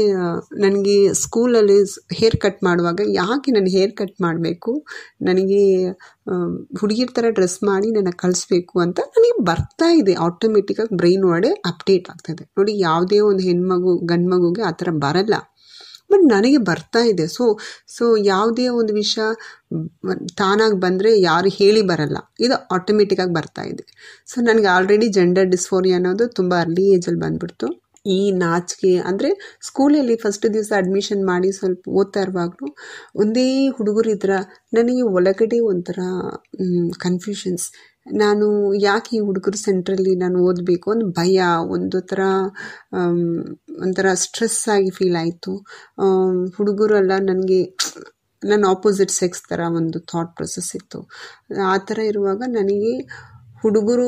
ನನಗೆ 0.64 0.96
ಸ್ಕೂಲಲ್ಲಿ 1.22 1.78
ಹೇರ್ 2.20 2.38
ಕಟ್ 2.44 2.60
ಮಾಡುವಾಗ 2.68 3.02
ಯಾಕೆ 3.20 3.52
ನಾನು 3.58 3.72
ಹೇರ್ 3.78 3.94
ಕಟ್ 4.02 4.18
ಮಾಡಬೇಕು? 4.26 4.72
ನನಗೆ 5.22 5.62
ಹುಡುಗಿರ 6.82 7.10
ಥರ 7.18 7.26
ಡ್ರೆಸ್ 7.38 7.60
ಮಾಡಿ 7.64 7.90
ನನಗೆ 7.98 8.18
ಕಳಿಸ್ಬೇಕು 8.24 8.76
ಅಂತ 8.86 9.00
ನನಗೆ 9.16 9.38
ಬರ್ತಾ 9.52 9.90
ಇದೆ. 10.02 10.16
ಆಟೋಮೆಟಿಕಾಗಿ 10.28 10.94
ಬ್ರೈನ್ 11.02 11.26
ಒಳಗಡೆ 11.30 11.52
ಅಪ್ಡೇಟ್ 11.72 12.08
ಆಗ್ತಾಯಿದೆ 12.14 12.46
ನೋಡಿ, 12.60 12.74
ಯಾವುದೇ 12.88 13.20
ಒಂದು 13.30 13.44
ಹೆಣ್ಮಗು 13.50 13.94
ಗಂಡು 14.12 14.30
ಮಗುಗೆ 14.36 14.64
ಆ 14.70 14.74
ಥರ 14.82 14.90
ಬರಲ್ಲ. 15.06 15.36
ಬಟ್ 16.16 16.26
ನನಗೆ 16.34 16.58
ಬರ್ತಾ 16.58 17.00
ಇದೆ. 17.00 17.28
ಸೊ 17.28 17.44
ಸೊ 17.98 18.18
ಯಾವುದೇ 18.18 18.68
ಒಂದು 18.68 18.94
ವಿಷಯ 18.94 19.24
ತಾನಾಗಿ 20.38 20.80
ಬಂದರೆ 20.80 21.12
ಯಾರು 21.22 21.50
ಹೇಳಿ 21.50 21.82
ಬರಲ್ಲ. 21.82 22.18
ಇದು 22.40 22.56
ಆಟೋಮೆಟಿಕ್ಕಾಗಿ 22.72 23.34
ಬರ್ತಾ 23.34 23.64
ಇದೆ. 23.64 23.84
ಸೊ 24.28 24.42
ನನಗೆ 24.42 24.70
ಆಲ್ರೆಡಿ 24.76 25.08
ಜೆಂಡರ್ 25.08 25.48
ಡಿಸ್ಫೋರಿಯಾ 25.48 25.98
ಅನ್ನೋದು 25.98 26.28
ತುಂಬ 26.28 26.54
ಅರ್ಲಿ 26.60 26.86
ಏಜಲ್ಲಿ 26.96 27.20
ಬಂದ್ಬಿಡ್ತು. 27.20 27.68
ಈ 28.06 28.20
ನಾಚಿಕೆ 28.44 28.92
ಅಂದರೆ 29.10 29.30
ಸ್ಕೂಲಲ್ಲಿ 29.68 30.16
ಫಸ್ಟ್ 30.16 30.46
ದಿವಸ 30.54 30.72
ಅಡ್ಮಿಷನ್ 30.78 31.24
ಮಾಡಿ 31.32 31.50
ಸ್ವಲ್ಪ 31.52 31.82
ಓದ್ತಾ 32.00 32.22
ಇರುವಾಗಲೂ 32.22 32.70
ಒಂದೇ 33.24 33.48
ಹುಡುಗರು 33.78 34.10
ಇದ್ರ 34.16 34.32
ನನಗೆ 34.74 35.04
ಒಳಗಡೆ 35.18 35.60
ಒಂಥರ 35.72 36.00
ಕನ್ಫ್ಯೂಷನ್ಸ್ 37.06 37.68
ನಾನು 38.22 38.48
ಯಾಕೆ 38.82 39.12
ಈ 39.18 39.20
ಹುಡುಗರು 39.28 39.60
ಸೆಂಟ್ರಲ್ಲಿ 39.66 40.12
ನಾನು 40.16 40.38
ಓದಬೇಕು 40.50 40.88
ಒಂದು 40.94 41.06
ಭಯ, 41.20 41.38
ಒಂದು 41.76 42.00
ಥರ 42.10 42.22
ಒಂಥರ 43.84 44.08
ಸ್ಟ್ರೆಸ್ 44.24 44.60
ಆಗಿ 44.76 44.92
ಫೀಲ್ 44.98 45.18
ಆಯಿತು. 45.22 45.54
ಹುಡುಗರು 46.58 46.96
ಎಲ್ಲ 47.02 47.14
ನನಗೆ 47.30 47.60
ನನ್ನ 48.44 48.64
ಆಪೋಸಿಟ್ 48.76 49.14
ಸೆಕ್ಸ್ 49.22 49.42
ಥರ 49.52 49.62
ಒಂದು 49.80 50.00
ಥಾಟ್ 50.12 50.32
ಪ್ರೊಸೆಸ್ 50.38 50.72
ಇತ್ತು. 50.80 51.00
ಆ 51.74 51.76
ಥರ 51.88 52.00
ಇರುವಾಗ 52.12 52.42
ನನಗೆ 52.58 52.94
ಹುಡುಗರು 53.66 54.08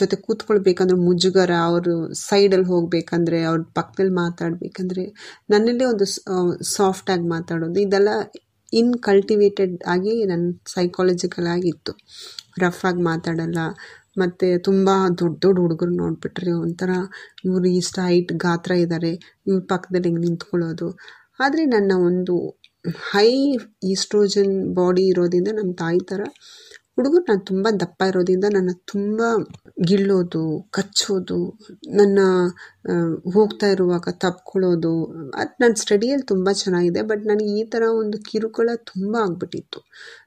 ಜೊತೆ 0.00 0.16
ಕೂತ್ಕೊಳ್ಬೇಕಂದ್ರೆ 0.24 0.96
ಮುಜುಗರ, 1.06 1.52
ಅವರು 1.68 1.94
ಸೈಡಲ್ಲಿ 2.26 2.68
ಹೋಗಬೇಕಂದ್ರೆ 2.72 3.38
ಅವ್ರ 3.50 3.60
ಪಕ್ಕದಲ್ಲಿ 3.78 4.14
ಮಾತಾಡಬೇಕಂದ್ರೆ 4.24 5.04
ನನ್ನಲ್ಲೇ 5.50 5.86
ಒಂದು 5.92 6.06
ಸಾಫ್ಟಾಗಿ 6.76 7.26
ಮಾತಾಡೋದು. 7.36 7.78
ಇದೆಲ್ಲ 7.86 8.10
ಇನ್ 8.72 8.92
ಕಲ್ಟಿವೇಟೆಡ್ 9.08 9.76
ಆಗಿ 9.86 10.14
ನನ್ನ 10.30 10.46
ಸೈಕಾಲಜಿಕಲ್ 10.76 11.48
ಆಗಿತ್ತು. 11.56 11.92
ರಫ್ 12.62 12.82
ಆಗಿ 12.88 13.02
ಮಾತಾಡಲ್ಲ. 13.10 13.60
ಮತ್ತು 14.16 14.46
ತುಂಬ 14.68 14.88
ದೊಡ್ಡ 15.20 15.36
ದೊಡ್ಡ 15.44 15.58
ಹುಡುಗರು 15.64 15.92
ನೋಡಿಬಿಟ್ರೆ 15.94 16.52
ಒಂಥರ 16.62 16.92
ಇವರು 17.46 17.68
ಇಷ್ಟ 17.80 17.98
ಹೈಟ್ 18.08 18.32
ಗಾತ್ರ 18.44 18.72
ಇದ್ದಾರೆ 18.84 19.12
ಇವ್ರ 19.48 19.60
ಪಕ್ಕದಲ್ಲಿ 19.72 20.08
ಹಿಂಗೆ 20.10 20.22
ನಿಂತ್ಕೊಳ್ಳೋದು. 20.26 20.88
ಆದರೆ 21.40 21.64
ನನ್ನ 21.74 21.92
ಒಂದು 22.08 22.34
ಹೈ 23.08 23.28
ಈಸ್ಟ್ರೋಜನ್ 23.92 24.54
ಬಾಡಿ 24.78 25.04
ಇರೋದ್ರಿಂದ 25.12 25.50
ನಮ್ಮ 25.58 25.70
ತಾಯಿ 25.82 26.00
ಥರ 26.10 26.22
ಹುಡುಗರು 26.98 27.24
ನಾನು 27.28 27.42
ತುಂಬ 27.50 27.66
ದಪ್ಪ 27.82 28.00
ಇರೋದ್ರಿಂದ 28.10 28.46
ನನ್ನ 28.54 28.72
ತುಂಬ 28.92 29.20
ಗಿಳ್ಳೋದು, 29.88 30.44
ಕಚ್ಚೋದು, 30.76 31.40
ನನ್ನ 31.98 32.18
ಹೋಗ್ತಾ 33.36 33.66
ಇರುವಾಗ 33.74 34.08
ತಪ್ಕೊಳ್ಳೋದು, 34.24 34.94
ಅದು 35.40 35.54
ನನ್ನ 35.62 35.74
ಸ್ಟಡಿಯಲ್ಲಿ 35.84 36.26
ತುಂಬ 36.32 36.48
ಚೆನ್ನಾಗಿದೆ, 36.62 37.02
ಬಟ್ 37.10 37.24
ನನಗೆ 37.32 37.52
ಈ 37.60 37.64
ಥರ 37.74 37.82
ಒಂದು 38.02 38.18
ಕಿರುಕುಳ 38.30 38.70
ತುಂಬ 38.92 39.12
ಆಗ್ಬಿಟ್ಟಿತ್ತು. 39.26 39.80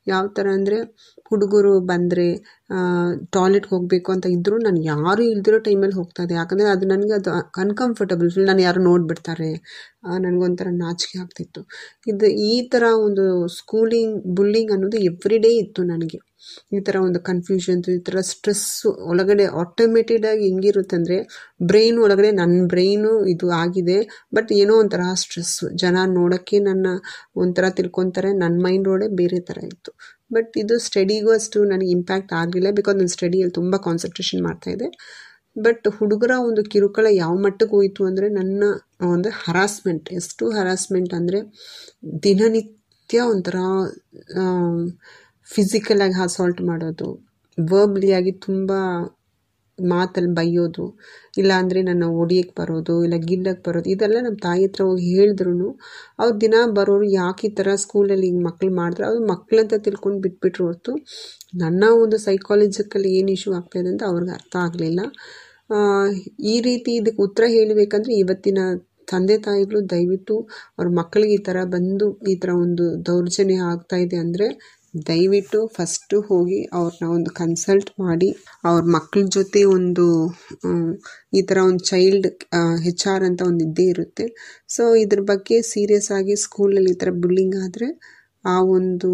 ಯಾವ 0.08 0.26
ಥರ 0.38 0.48
ಅಂದರೆ 0.60 0.80
ಹುಡುಗರು 1.32 1.74
ಬಂದರೆ 1.92 2.28
ಟಾಯ್ಲೆಟ್ಗೆ 3.36 3.72
ಹೋಗಬೇಕು 3.76 4.10
ಅಂತ 4.16 4.26
ಇದ್ದರೂ 4.36 4.58
ನಾನು 4.68 4.80
ಯಾರೂ 4.92 5.24
ಇಲ್ದಿರೋ 5.34 5.60
ಟೈಮಲ್ಲಿ 5.68 5.98
ಹೋಗ್ತಾ 6.00 6.22
ಇದ್ದೆ. 6.26 6.36
ಯಾಕಂದರೆ 6.42 6.68
ಅದು 6.76 6.86
ನನಗೆ 6.94 7.14
ಅದು 7.20 7.32
ಅನ್ಕಂಫರ್ಟಬಲ್ 7.64 8.30
ಫೀಲ್ 8.34 8.50
ನಾನು 8.52 8.64
ಯಾರು 8.68 8.82
ನೋಡಿಬಿಡ್ತಾರೆ. 8.90 9.52
ನನಗೊಂಥರ 10.26 10.68
ನಾಚಿಕೆ 10.84 11.18
ಆಗ್ತಿತ್ತು. 11.24 11.62
ಇದು 12.12 12.28
ಈ 12.52 12.56
ಥರ 12.74 12.84
ಒಂದು 13.08 13.26
ಸ್ಕೂಲಿಂಗ್ 13.60 14.16
ಬುಲ್ಲಿಂಗ್ 14.38 14.74
ಅನ್ನೋದು 14.76 15.00
ಎವ್ರಿ 15.10 15.40
ಡೇ 15.46 15.52
ಇತ್ತು 15.64 15.84
ನನಗೆ. 15.94 16.20
ಈ 16.76 16.80
ಥರ 16.88 16.96
ಒಂದು 17.08 17.20
ಕನ್ಫ್ಯೂಷನ್ಸು 17.28 17.90
ಈ 17.98 18.00
ಥರ 18.08 18.20
ಸ್ಟ್ರೆಸ್ಸು 18.30 18.90
ಒಳಗಡೆ 19.12 19.46
ಆಟೋಮೇಟೆಡಾಗಿ 19.62 20.44
ಹೆಂಗಿರುತ್ತೆ 20.50 20.96
ಅಂದರೆ 21.00 21.18
ಬ್ರೈನ್ 21.70 21.98
ಒಳಗಡೆ 22.06 22.30
ನನ್ನ 22.40 22.58
ಬ್ರೈನು 22.74 23.12
ಇದು 23.34 23.48
ಆಗಿದೆ. 23.62 23.98
ಬಟ್ 24.38 24.52
ಏನೋ 24.62 24.76
ಒಂಥರ 24.84 25.04
ಸ್ಟ್ರೆಸ್ಸು 25.24 25.68
ಜನ 25.84 25.98
ನೋಡೋಕ್ಕೆ 26.18 26.60
ನನ್ನ 26.70 26.88
ಒಂಥರ 27.44 27.66
ತಿಳ್ಕೊತಾರೆ 27.80 28.32
ನನ್ನ 28.44 28.58
ಮೈಂಡ್ 28.68 28.90
ಒಳಗೆ 28.96 29.16
ಬೇರೆ 29.22 29.40
ಥರ 29.50 29.60
ಇತ್ತು. 29.72 29.92
ಬಟ್ 30.32 30.52
ಇದು 30.58 30.76
ಸ್ಟಡಿಗೂ 30.80 31.32
ಅಷ್ಟು 31.32 31.60
ನನಗೆ 31.64 31.92
ಇಂಪ್ಯಾಕ್ಟ್ 31.92 32.34
ಆಗಲಿಲ್ಲ 32.34 32.70
ಬಿಕಾಸ್ 32.72 32.98
ನನ್ನ 32.98 33.08
ಸ್ಟಡಿಯಲ್ಲಿ 33.08 33.54
ತುಂಬ 33.54 33.76
ಕಾನ್ಸಂಟ್ರೇಷನ್ 33.82 34.48
ಇದೆ 34.68 34.90
ಬಟ್ 35.58 35.88
ಹುಡುಗರ 35.98 36.34
ಒಂದು 36.40 36.62
ಕಿರುಕುಳ 36.64 37.08
ಯಾವ 37.14 37.34
ಮಟ್ಟಕ್ಕೆ 37.38 37.76
ಹೋಯಿತು 37.76 38.02
ಅಂದರೆ 38.06 38.28
ನನ್ನ 38.30 38.64
ಒಂದು 39.06 39.30
ಹರಾಸ್ಮೆಂಟ್ 39.42 40.08
ಎಷ್ಟು 40.14 40.46
ಹರಾಸ್ಮೆಂಟ್ 40.52 41.14
ಅಂದರೆ 41.14 41.40
ದಿನನಿತ್ಯ 42.24 43.20
ಒಂಥರ 43.30 43.58
ಫಿಸಿಕಲಾಗಿ 45.48 46.18
ಅಸಾಲ್ಟ್ 46.22 46.62
ಮಾಡೋದು 46.62 47.10
ವರ್ಬ್ಲಿಯಾಗಿ 47.58 48.32
ತುಂಬ 48.42 48.72
ಮಾತಲ್ಲಿ 49.92 50.32
ಬೈಯೋದು, 50.38 50.86
ಇಲ್ಲ 51.38 51.52
ಅಂದರೆ 51.62 51.80
ನನ್ನ 51.90 52.06
ಹೊಡಿಯಕ್ಕೆ 52.18 52.56
ಬರೋದು, 52.60 52.96
ಇಲ್ಲ 53.06 53.18
ಗಿಲ್ಲಕ್ಕೆ 53.26 53.64
ಬರೋದು, 53.68 53.90
ಇದೆಲ್ಲ 53.94 54.18
ನಮ್ಮ 54.26 54.38
ತಾಯಿ 54.48 54.66
ಹತ್ರ 54.68 54.82
ಹೋಗಿ 54.90 55.08
ಹೇಳಿದ್ರು 55.14 55.70
ಅವ್ರು 56.22 56.36
ದಿನ 56.42 56.56
ಬರೋರು 56.80 57.08
ಯಾಕೆ 57.14 57.46
ಈ 57.50 57.54
ಥರ 57.60 57.76
ಸ್ಕೂಲಲ್ಲಿ 57.84 58.28
ಹಿಂಗೆ 58.30 58.44
ಮಕ್ಳು 58.50 58.72
ಮಾಡಿದ್ರೆ? 58.80 59.06
ಅವ್ರು 59.10 59.24
ಮಕ್ಕಳಂತ 59.34 59.74
ತಿಳ್ಕೊಂಡು 59.88 60.20
ಬಿಟ್ಬಿಟ್ರು 60.26 60.66
ಹೊರತು 60.68 60.94
ನನ್ನ 61.62 61.84
ಒಂದು 62.04 62.18
ಸೈಕಾಲಜಿಕಲ್ 62.28 63.08
ಏನು 63.16 63.32
ಇಶ್ಯೂ 63.38 63.52
ಆಗ್ತಾಯಿದೆ 63.60 63.92
ಅಂತ 63.94 64.04
ಅವ್ರಿಗೆ 64.12 64.34
ಅರ್ಥ 64.40 64.56
ಆಗಲಿಲ್ಲ. 64.68 65.02
ಈ 66.52 66.56
ರೀತಿ 66.68 66.92
ಇದಕ್ಕೆ 67.02 67.22
ಉತ್ತರ 67.28 67.44
ಹೇಳಬೇಕಂದ್ರೆ 67.56 68.14
ಇವತ್ತಿನ 68.24 68.60
ತಂದೆ 69.08 69.36
ತಾಯಿಗಳು 69.46 69.80
ದಯವಿಟ್ಟು 69.94 70.36
ಅವ್ರ 70.78 70.88
ಮಕ್ಕಳಿಗೆ 71.00 71.34
ಈ 71.38 71.42
ಥರ 71.48 71.58
ಬಂದು 71.74 72.08
ಈ 72.32 72.36
ಥರ 72.44 72.52
ಒಂದು 72.66 72.86
ದೌರ್ಜನ್ಯ 73.10 73.58
ಆಗ್ತಾ 73.72 73.98
ಇದೆ 74.06 74.18
ಅಂದರೆ 74.24 74.48
ದಯವಿಟ್ಟು 74.94 75.60
ಫಸ್ಟು 75.76 76.18
ಹೋಗಿ 76.30 76.60
ಅವ್ರನ್ನ 76.78 77.06
ಒಂದು 77.18 77.30
ಕನ್ಸಲ್ಟ್ 77.40 77.92
ಮಾಡಿ, 78.04 78.30
ಅವ್ರ 78.70 78.82
ಮಕ್ಕಳ 78.96 79.22
ಜೊತೆ 79.38 79.62
ಒಂದು 79.76 80.06
ಈ 81.38 81.42
ಥರ 81.50 81.58
ಒಂದು 81.70 81.84
ಚೈಲ್ಡ್ 81.84 82.28
ಹೆಚ್ 82.86 83.06
ಆರ್ 83.14 83.26
ಅಂತ 83.30 83.42
ಒಂದು 83.50 83.64
ಇದ್ದೇ 83.68 83.86
ಇರುತ್ತೆ. 83.94 84.26
ಸೊ 84.70 84.84
ಇದ್ರ 85.04 85.22
ಬಗ್ಗೆ 85.32 85.58
ಸೀರಿಯಸ್ 85.74 86.10
ಆಗಿ 86.18 86.36
ಸ್ಕೂಲಲ್ಲಿ 86.46 86.92
ಈ 86.96 87.00
ಥರ 87.04 87.12
ಬುಲ್ಲಿಂಗ್ 87.24 87.58
ಆದರೆ 87.66 87.90
ಆ 88.46 88.58
ಒಂದು 88.78 89.12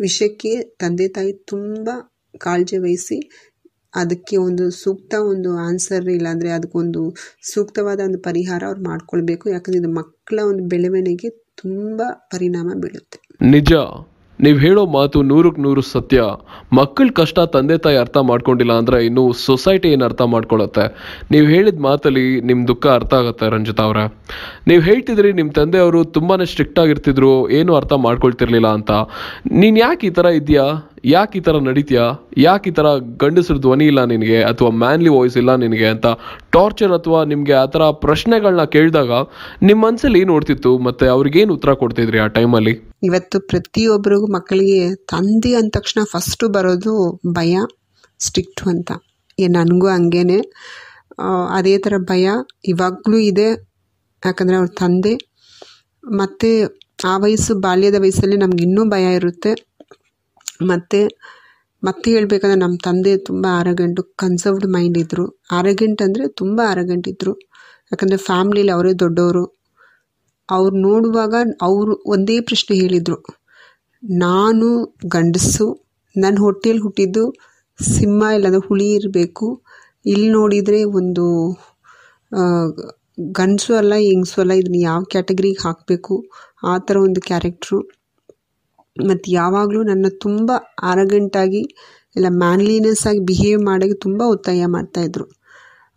ವಿಷಯಕ್ಕೆ 0.00 0.52
ತಂದೆ 0.82 1.08
ತಾಯಿ 1.16 1.32
ತುಂಬ 1.52 1.88
ಕಾಳಜಿ 2.40 2.78
ವಹಿಸಿ 2.78 3.18
ಅದಕ್ಕೆ 3.94 4.36
ಒಂದು 4.46 4.64
ಸೂಕ್ತ 4.80 5.14
ಒಂದು 5.32 5.50
ಆನ್ಸರ್ 5.66 6.08
ಇಲ್ಲಾಂದರೆ 6.16 6.50
ಅದಕ್ಕೊಂದು 6.50 7.02
ಸೂಕ್ತವಾದ 7.52 8.00
ಒಂದು 8.08 8.20
ಪರಿಹಾರ 8.28 8.62
ಅವ್ರು 8.70 8.82
ಮಾಡ್ಕೊಳ್ಬೇಕು. 8.88 9.44
ಯಾಕಂದರೆ 9.50 9.80
ಇದು 9.82 9.92
ಮಕ್ಕಳ 10.00 10.38
ಒಂದು 10.50 10.64
ಬೆಳವಣಿಗೆ 10.72 11.28
ತುಂಬ 11.62 12.00
ಪರಿಣಾಮ 12.32 12.68
ಬೀಳುತ್ತೆ. 12.82 13.18
ನಿಜ. 13.52 13.72
ನೀವು 14.44 14.58
ಹೇಳೋ 14.64 14.82
ಮಾತು 14.96 15.18
ನೂರಕ್ಕೆ 15.30 15.60
ನೂರು 15.64 15.82
ಸತ್ಯ. 15.94 16.20
ಮಕ್ಕಳ 16.78 17.06
ಕಷ್ಟ 17.18 17.38
ತಂದೆ 17.54 17.76
ತಾಯಿ 17.84 17.98
ಅರ್ಥ 18.04 18.18
ಮಾಡ್ಕೊಂಡಿಲ್ಲ 18.30 18.72
ಅಂದರೆ 18.80 18.98
ಇನ್ನು 19.08 19.24
ಸೊಸೈಟಿ 19.44 19.88
ಏನು 19.94 20.04
ಅರ್ಥ 20.08 20.22
ಮಾಡ್ಕೊಳತ್ತೆ 20.34 20.84
ನೀವು 21.32 21.46
ಹೇಳಿದ 21.54 21.80
ಮಾತಲ್ಲಿ 21.88 22.24
ನಿಮ್ಮ 22.48 22.60
ದುಃಖ 22.70 22.86
ಅರ್ಥ 22.98 23.14
ಆಗುತ್ತೆ 23.20 23.48
ರಂಜಿತಾ 23.54 23.84
ಅವರೇ. 23.88 24.04
ನೀವು 24.70 24.82
ಹೇಳ್ತಿದ್ರಿ 24.88 25.30
ನಿಮ್ಮ 25.40 25.52
ತಂದೆಯವರು 25.60 26.00
ತುಂಬಾ 26.16 26.36
ಸ್ಟ್ರಿಕ್ಟ್ 26.52 26.80
ಆಗಿರ್ತಿದ್ರು, 26.84 27.32
ಏನು 27.58 27.74
ಅರ್ಥ 27.80 27.92
ಮಾಡ್ಕೊಳ್ತಿರ್ಲಿಲ್ಲ 28.06 28.70
ಅಂತ. 28.78 28.90
ನೀನು 29.62 29.78
ಯಾಕೆ 29.86 30.06
ಈ 30.10 30.14
ಥರ 30.18 30.26
ಇದೆಯಾ 30.40 30.66
ಯಾಕೆ 31.04 31.38
ಈ 31.38 31.42
ಥರ 31.42 31.56
ನಡೀತೀಯಾ? 31.60 32.04
ಯಾಕೆ 32.38 32.70
ಈ 32.70 32.74
ಥರ 32.74 32.86
ಗಂಡಸ್ರ 33.16 33.56
ಧ್ವನಿ 33.56 33.86
ಇಲ್ಲ 33.86 34.04
ನಿನಗೆ 34.04 34.38
ಅಥವಾ 34.42 34.70
ಮ್ಯಾನ್ಲಿ 34.78 35.08
ವಾಯ್ಸ್ 35.08 35.36
ಇಲ್ಲ 35.36 35.54
ನಿನಗೆ 35.56 35.86
ಅಂತ 35.86 36.06
ಟಾರ್ಚರ್ 36.52 36.92
ಅಥವಾ 36.92 37.24
ನಿಮಗೆ 37.24 37.54
ಆ 37.54 37.64
ಥರ 37.66 37.90
ಪ್ರಶ್ನೆಗಳನ್ನ 38.04 38.64
ಕೇಳಿದಾಗ 38.74 39.10
ನಿಮ್ಮ 39.62 39.80
ಮನಸ್ಸಲ್ಲಿ 39.86 40.20
ಏನು 40.20 40.34
ಓಡ್ತಿತ್ತು 40.34 40.78
ಮತ್ತು 40.78 41.06
ಅವ್ರಿಗೇನು 41.10 41.54
ಉತ್ತರ 41.54 41.72
ಕೊಡ್ತಿದ್ರಿ 41.74 42.18
ಆ 42.18 42.28
ಟೈಮಲ್ಲಿ 42.38 42.74
ಇವತ್ತು 43.02 43.40
ಪ್ರತಿಯೊಬ್ಬರಿಗೂ 43.48 44.26
ಮಕ್ಕಳಿಗೆ 44.32 44.80
ತಂದೆ 45.10 45.54
ಅಂದ 45.54 45.70
ತಕ್ಷಣ 45.72 46.00
ಫಸ್ಟು 46.12 46.48
ಬರೋದು 46.48 46.94
ಭಯ 47.32 47.54
ಸ್ಟ್ರಿಕ್ಟು 48.20 48.70
ಅಂತ. 48.70 48.90
ಏ, 49.38 49.46
ನನಗೂ 49.48 49.88
ಹಂಗೇನೆ. 49.88 50.38
ಅದೇ 51.56 51.78
ಥರ 51.78 51.94
ಭಯ 52.04 52.26
ಇವಾಗಲೂ 52.68 53.18
ಇದೆ. 53.30 53.48
ಯಾಕಂದರೆ 54.22 54.56
ಅವ್ರ 54.56 54.70
ತಂದೆ. 54.78 55.14
ಮತ್ತು 56.04 56.50
ಆ 57.04 57.16
ವಯಸ್ಸು 57.16 57.54
ಬಾಲ್ಯದ 57.60 57.94
ವಯಸ್ಸಲ್ಲಿ 58.00 58.36
ನಮ್ಗೆ 58.36 58.62
ಇನ್ನೂ 58.64 58.84
ಭಯ 58.90 59.14
ಇರುತ್ತೆ. 59.14 59.52
ಮತ್ತು, 60.60 61.00
ಮತ್ತೆ 61.82 62.08
ಹೇಳಬೇಕಂದ್ರೆ 62.14 62.58
ನಮ್ಮ 62.60 62.76
ತಂದೆ 62.84 63.12
ತುಂಬ 63.28 63.44
ಆರಗಂಟು 63.60 64.02
ಕನ್ಸರ್ವ್ಡ್ 64.22 64.66
ಮೈಂಡ್ 64.74 64.98
ಇದ್ದರು 65.02 65.24
ಆರಗಂಟ್ 65.58 66.02
ಅಂದರೆ 66.02 66.24
ತುಂಬ 66.40 66.58
ಆರಗಂಟ್ 66.72 67.08
ಇದ್ದರು 67.12 67.32
ಯಾಕಂದರೆ 67.92 68.18
ಫ್ಯಾಮ್ಲಿಲಿ 68.28 68.72
ಅವರೇ 68.76 68.92
ದೊಡ್ಡವರು. 69.04 69.44
ಅವ್ರು 70.48 70.74
ನೋಡುವಾಗ 70.86 71.34
ಅವರು 71.68 71.92
ಒಂದೇ 72.14 72.36
ಪ್ರಶ್ನೆ 72.48 72.74
ಹೇಳಿದರು. 72.82 73.18
ನಾನು 74.20 74.68
ಗಂಡಸು 75.14 75.66
ನನ್ನ 76.14 76.36
ಹೊಟ್ಟೆಯಲ್ಲಿ 76.46 76.82
ಹುಟ್ಟಿದ್ದು 76.86 77.24
ಸಿಂಹ 77.78 78.24
ಇಲ್ಲದ 78.36 78.58
ಹುಳಿ 78.66 78.88
ಇರಬೇಕು. 78.98 79.46
ಇಲ್ಲಿ 80.04 80.28
ನೋಡಿದರೆ 80.30 80.80
ಒಂದು 80.98 81.24
ಗಂಡಸು 83.38 83.72
ಅಲ್ಲ 83.80 83.94
ಹೆಂಗಸು 84.06 84.36
ಅಲ್ಲ 84.42 84.54
ಇದನ್ನ 84.60 84.78
ಯಾವ 84.82 85.00
ಕ್ಯಾಟಗರಿಗೆ 85.12 85.60
ಹಾಕಬೇಕು? 85.66 86.14
ಆ 86.62 86.74
ಥರ 86.86 86.96
ಒಂದು 87.06 87.20
ಕ್ಯಾರೆಕ್ಟ್ರು 87.28 87.78
ಮತ್ತು 88.96 89.26
ಯಾವಾಗಲೂ 89.32 89.80
ನನ್ನ 89.82 90.06
ತುಂಬ 90.20 90.50
ಆರಗಂಟಾಗಿ 90.82 91.62
ಇಲ್ಲ 92.16 92.28
ಮ್ಯಾನ್ಲಿನೆಸ್ 92.44 93.06
ಆಗಿ 93.06 93.20
ಬಿಹೇವ್ 93.30 93.62
ಮಾಡೋಕ್ಕೆ 93.64 93.98
ತುಂಬ 94.00 94.22
ಒತ್ತಾಯ 94.26 94.66
ಮಾಡ್ತಾಯಿದ್ರು 94.66 95.26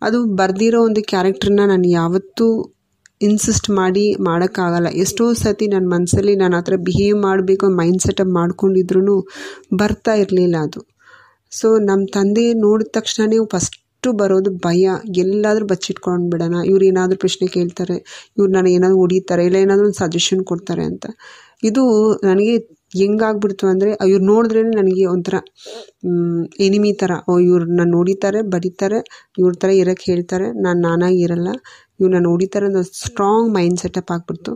ಅದು 0.02 0.18
ಬರೆದಿರೋ 0.40 0.80
ಒಂದು 0.82 1.00
ಕ್ಯಾರೆಕ್ಟ್ರನ್ನ 1.02 1.62
ನಾನು 1.66 1.86
ಯಾವತ್ತೂ 1.90 2.46
ಇನ್ಸಿಸ್ಟ್ 3.20 3.68
ಮಾಡಿ 3.70 4.04
ಮಾಡೋಕ್ಕಾಗಲ್ಲ. 4.20 4.88
ಎಷ್ಟೋ 5.04 5.24
ಸತಿ 5.34 5.66
ನನ್ನ 5.66 5.86
ಮನಸ್ಸಲ್ಲಿ 5.94 6.34
ನಾನು 6.36 6.54
ಆ 6.56 6.60
ಥರ 6.60 6.76
ಬಿಹೇವ್ 6.88 7.16
ಮಾಡಬೇಕು 7.22 7.66
ಮೈಂಡ್ 7.80 8.02
ಸೆಟಪ್ 8.02 8.32
ಮಾಡ್ಕೊಂಡಿದ್ರು 8.36 9.16
ಬರ್ತಾ 9.74 10.14
ಇರಲಿಲ್ಲ 10.14 10.56
ಅದು. 10.66 10.80
ಸೊ 11.52 11.68
ನಮ್ಮ 11.88 12.02
ತಂದೆ 12.16 12.44
ನೋಡಿದ 12.64 12.90
ತಕ್ಷಣವೇ 12.98 13.38
ಫಸ್ಟು 13.54 14.10
ಬರೋದು 14.12 14.50
ಭಯ. 14.66 14.82
ಎಲ್ಲಾದರೂ 15.16 15.66
ಬಚ್ಚಿಟ್ಕೊಂಡು 15.66 16.26
ಬಿಡೋಣ. 16.30 16.56
ಇವ್ರು 16.64 16.84
ಏನಾದರೂ 16.84 17.18
ಪ್ರಶ್ನೆ 17.18 17.46
ಕೇಳ್ತಾರೆ, 17.48 17.96
ಇವ್ರು 18.36 18.50
ನನಗೆ 18.52 18.74
ಏನಾದರೂ 18.78 18.98
ಹೊಡಿತಾರೆ, 18.98 19.44
ಇಲ್ಲ 19.46 19.58
ಏನಾದರೂ 19.64 19.86
ಒಂದು 19.86 20.00
ಸಜೆಷನ್ 20.04 20.42
ಕೊಡ್ತಾರೆ 20.44 20.84
ಅಂತ. 20.84 21.06
ಇದು 21.62 21.84
ನನಗೆ 22.24 22.54
ಹೆಂಗಾಗ್ಬಿಡ್ತು 22.92 23.64
ಅಂದರೆ, 23.72 23.90
ಇವ್ರು 24.10 24.24
ನೋಡಿದ್ರೇ 24.24 24.62
ನನಗೆ 24.78 25.04
ಒಂಥರ 25.14 25.36
ಎನಿಮಿ 26.66 26.92
ಥರ 26.94 27.12
ಓ, 27.28 27.34
ಇವ್ರು 27.48 27.66
ನಾನು 27.78 27.92
ನೋಡಿತಾರೆ 27.98 28.40
ಬರೀತಾರೆ, 28.54 29.00
ಇವ್ರ 29.38 29.52
ಥರ 29.62 29.70
ಇರೋಕ್ಕೆ 29.82 30.06
ಹೇಳ್ತಾರೆ. 30.12 30.48
ನಾನು 30.66 30.80
ನಾನಾಗಿ 30.88 31.20
ಇರಲ್ಲ. 31.26 31.50
ಇವ್ರು 32.00 32.12
ನಾನು 32.16 32.30
ಹೊಡಿತಾರೆ 32.34 32.66
ಅನ್ನೋ 32.70 32.82
ಸ್ಟ್ರಾಂಗ್ 33.02 33.50
ಮೈಂಡ್ 33.56 33.80
ಸೆಟಪ್ 33.84 34.12
ಆಗಿಬಿಡ್ತು. 34.16 34.52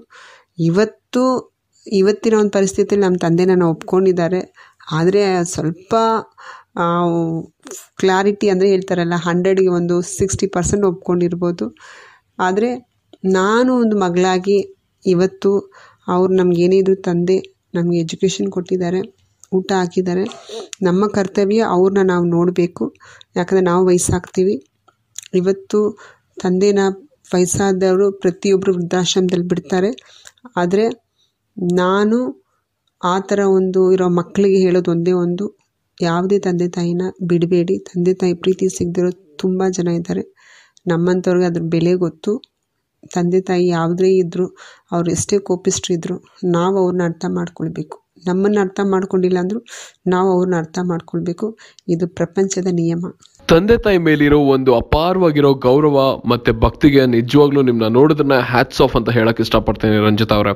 ಇವತ್ತು, 0.63 1.25
ಇವತ್ತಿನ 1.87 2.35
ಒಂದು 2.41 2.53
ಪರಿಸ್ಥಿತಿಯಲ್ಲಿ 2.59 3.07
ನಮ್ಮ 3.07 3.19
ತಂದೆ 3.27 3.45
ನನ್ನ 3.51 3.67
ಒಪ್ಕೊಂಡಿದ್ದಾರೆ. 3.75 4.41
ಆದರೆ 4.93 5.23
ಸ್ವಲ್ಪ 5.55 5.93
ಕ್ಲಾರಿಟಿ 8.01 8.47
ಅಂದರೆ 8.53 8.69
ಹೇಳ್ತಾರಲ್ಲ 8.75 9.17
ಹಂಡ್ರೆಡ್ಗೆ 9.27 9.71
ಒಂದು 9.79 9.97
ಸಿಕ್ಸ್ಟಿ 10.13 10.47
ಪರ್ಸೆಂಟ್ 10.57 10.85
ಒಪ್ಕೊಂಡಿರ್ಬೋದು. 10.91 11.67
ಆದರೆ, 12.39 12.71
ನಾನು 13.37 13.71
ಒಂದು 13.83 13.97
ಮಗಳಾಗಿ 14.05 14.57
ಇವತ್ತು 15.05 15.51
ಅವ್ರು 16.09 16.33
ನಮಗೇನಿದ್ರು 16.35 16.97
ತಂದೆ 17.09 17.37
ನಮಗೆ 17.75 17.99
ಎಜುಕೇಷನ್ 17.99 18.51
ಕೊಟ್ಟಿದ್ದಾರೆ, 18.51 19.01
ಊಟ 19.53 19.73
ಹಾಕಿದ್ದಾರೆ. 19.73 20.25
ನಮ್ಮ 20.83 21.07
ಕರ್ತವ್ಯ 21.07 21.61
ಅವ್ರನ್ನ 21.69 22.03
ನಾವು 22.11 22.25
ನೋಡಬೇಕು. 22.27 22.85
ಯಾಕಂದರೆ 23.37 23.65
ನಾವು 23.65 23.87
ವಯಸ್ಸಾಗ್ತೀವಿ. 23.87 24.55
ಇವತ್ತು 25.35 25.79
ತಂದೆನ 26.43 26.81
ವಯಸ್ಸಾದವರು 27.35 28.07
ಪ್ರತಿಯೊಬ್ಬರು 28.13 28.73
ವೃದ್ಧಾಶ್ರಮದಲ್ಲಿ 28.75 29.49
ಬಿಡ್ತಾರೆ. 29.49 29.91
ಆದರೆ 30.57 30.85
ನಾನು 31.81 32.19
ಆ 33.01 33.19
ಥರ 33.21 33.41
ಒಂದು 33.51 33.93
ಇರೋ 33.93 34.09
ಮಕ್ಕಳಿಗೆ 34.11 34.57
ಹೇಳೋದು 34.57 34.91
ಒಂದೇ 34.91 35.13
ಒಂದು. 35.25 35.45
ಯಾವುದೇ 36.01 36.39
ತಂದೆ 36.39 36.69
ತಾಯಿನ 36.69 37.03
ಬಿಡಬೇಡಿ. 37.23 37.79
ತಂದೆ 37.79 38.15
ತಾಯಿ 38.15 38.35
ಪ್ರೀತಿ 38.35 38.67
ಸಿಗದಿರೋ 38.69 39.11
ತುಂಬ 39.39 39.63
ಜನ 39.69 39.89
ಇದ್ದಾರೆ. 39.89 40.23
ನಮ್ಮಂಥವ್ರಿಗೆ 40.87 41.47
ಅದ್ರ 41.47 41.63
ಬೆಲೆ 41.69 41.95
ಗೊತ್ತು. 41.97 42.33
ತಂದೆ 43.15 43.41
ತಾಯಿ 43.41 43.67
ಯಾವುದೇ 43.69 44.11
ಇದ್ದರೂ 44.17 44.47
ಅವ್ರು 44.93 45.11
ಎಷ್ಟೇ 45.11 45.39
ಕೋಪಿಸ್ಟ್ರಿದ್ರು 45.39 46.17
ನಾವು 46.45 46.79
ಅವ್ರನ್ನ 46.79 47.03
ಅರ್ಥ 47.05 47.25
ಮಾಡ್ಕೊಳ್ಬೇಕು. 47.29 47.97
ನಮ್ಮನ್ನು 48.27 48.61
ಅರ್ಥ 48.61 48.81
ಮಾಡ್ಕೊಂಡಿಲ್ಲ 48.85 49.39
ಅಂದರೂ 49.39 49.61
ನಾವು 50.07 50.33
ಅವ್ರನ್ನ 50.33 50.57
ಅರ್ಥ 50.57 50.79
ಮಾಡ್ಕೊಳ್ಬೇಕು. 50.83 51.59
ಇದು 51.89 52.09
ಪ್ರಪಂಚದ 52.09 52.67
ನಿಯಮ. 52.73 53.05
ತಂದೆ 53.53 53.75
ತಾಯಿ 53.85 53.99
ಮೇಲಿರೋ 54.07 54.37
ಒಂದು 54.55 54.71
ಅಪಾರವಾಗಿರೋ 54.81 55.49
ಗೌರವ 55.65 55.99
ಮತ್ತೆ 56.31 56.51
ಭಕ್ತಿಗೆ 56.65 57.03
ನಿಜವಾಗ್ಲೂ 57.15 57.63
ನಿಮ್ಮನ್ನ 57.69 57.89
ನೋಡಿದ್ರೆ 57.97 58.37
ಹ್ಯಾಟ್ಸ್ 58.51 58.81
ಆಫ್ 58.85 58.95
ಅಂತ 58.99 59.11
ಹೇಳಕ್ 59.17 59.41
ಇಷ್ಟಪಡ್ತೇನೆ 59.45 59.97
ರಂಜಿತ್ 60.05 60.33
ಅವರೇ. 60.37 60.53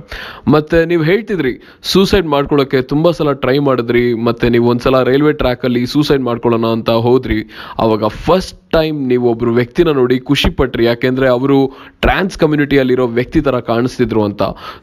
ಮತ್ತೆ 0.54 0.78
ನೀವು 0.90 1.02
ಹೇಳ್ತಿದ್ರಿ 1.08 1.52
ಸೂಸೈಡ್ 1.92 2.28
ಮಾಡ್ಕೊಳ್ಳೋಕ್ಕೆ 2.34 2.78
ತುಂಬಾ 2.92 3.10
ಸಲ 3.18 3.32
ಟ್ರೈ 3.42 3.56
ಮಾಡಿದ್ರಿ, 3.68 4.04
ಮತ್ತೆ 4.28 4.48
ನೀವು 4.54 4.68
ಒಂದ್ಸಲ 4.72 5.02
ರೈಲ್ವೆ 5.10 5.32
ಟ್ರ್ಯಾಕಲ್ಲಿ 5.42 5.82
ಸೂಸೈಡ್ 5.94 6.24
ಮಾಡ್ಕೊಳ್ಳೋಣ 6.28 6.70
ಅಂತ 6.76 6.94
ಹೋದ್ರಿ. 7.08 7.38
ಅವಾಗ 7.84 8.08
ಫಸ್ಟ್ 8.28 8.58
ಟೈಮ್ 8.78 8.96
ನೀವು 9.10 9.26
ಒಬ್ಬರು 9.32 9.52
ವ್ಯಕ್ತಿನ 9.58 9.92
ನೋಡಿ 10.00 10.18
ಖುಷಿ 10.30 10.50
ಪಟ್ರಿ, 10.60 10.86
ಯಾಕೆಂದ್ರೆ 10.90 11.28
ಅವರು 11.36 11.58
ಟ್ರಾನ್ಸ್ 12.06 12.40
ಕಮ್ಯುನಿಟಿಯಲ್ಲಿರೋ 12.44 13.06
ವ್ಯಕ್ತಿ 13.18 13.42
ಥರ 13.48 13.60
ಕಾಣಿಸ್ತಿದ್ರು 13.70 14.24
ಅಂತ. 14.28 14.42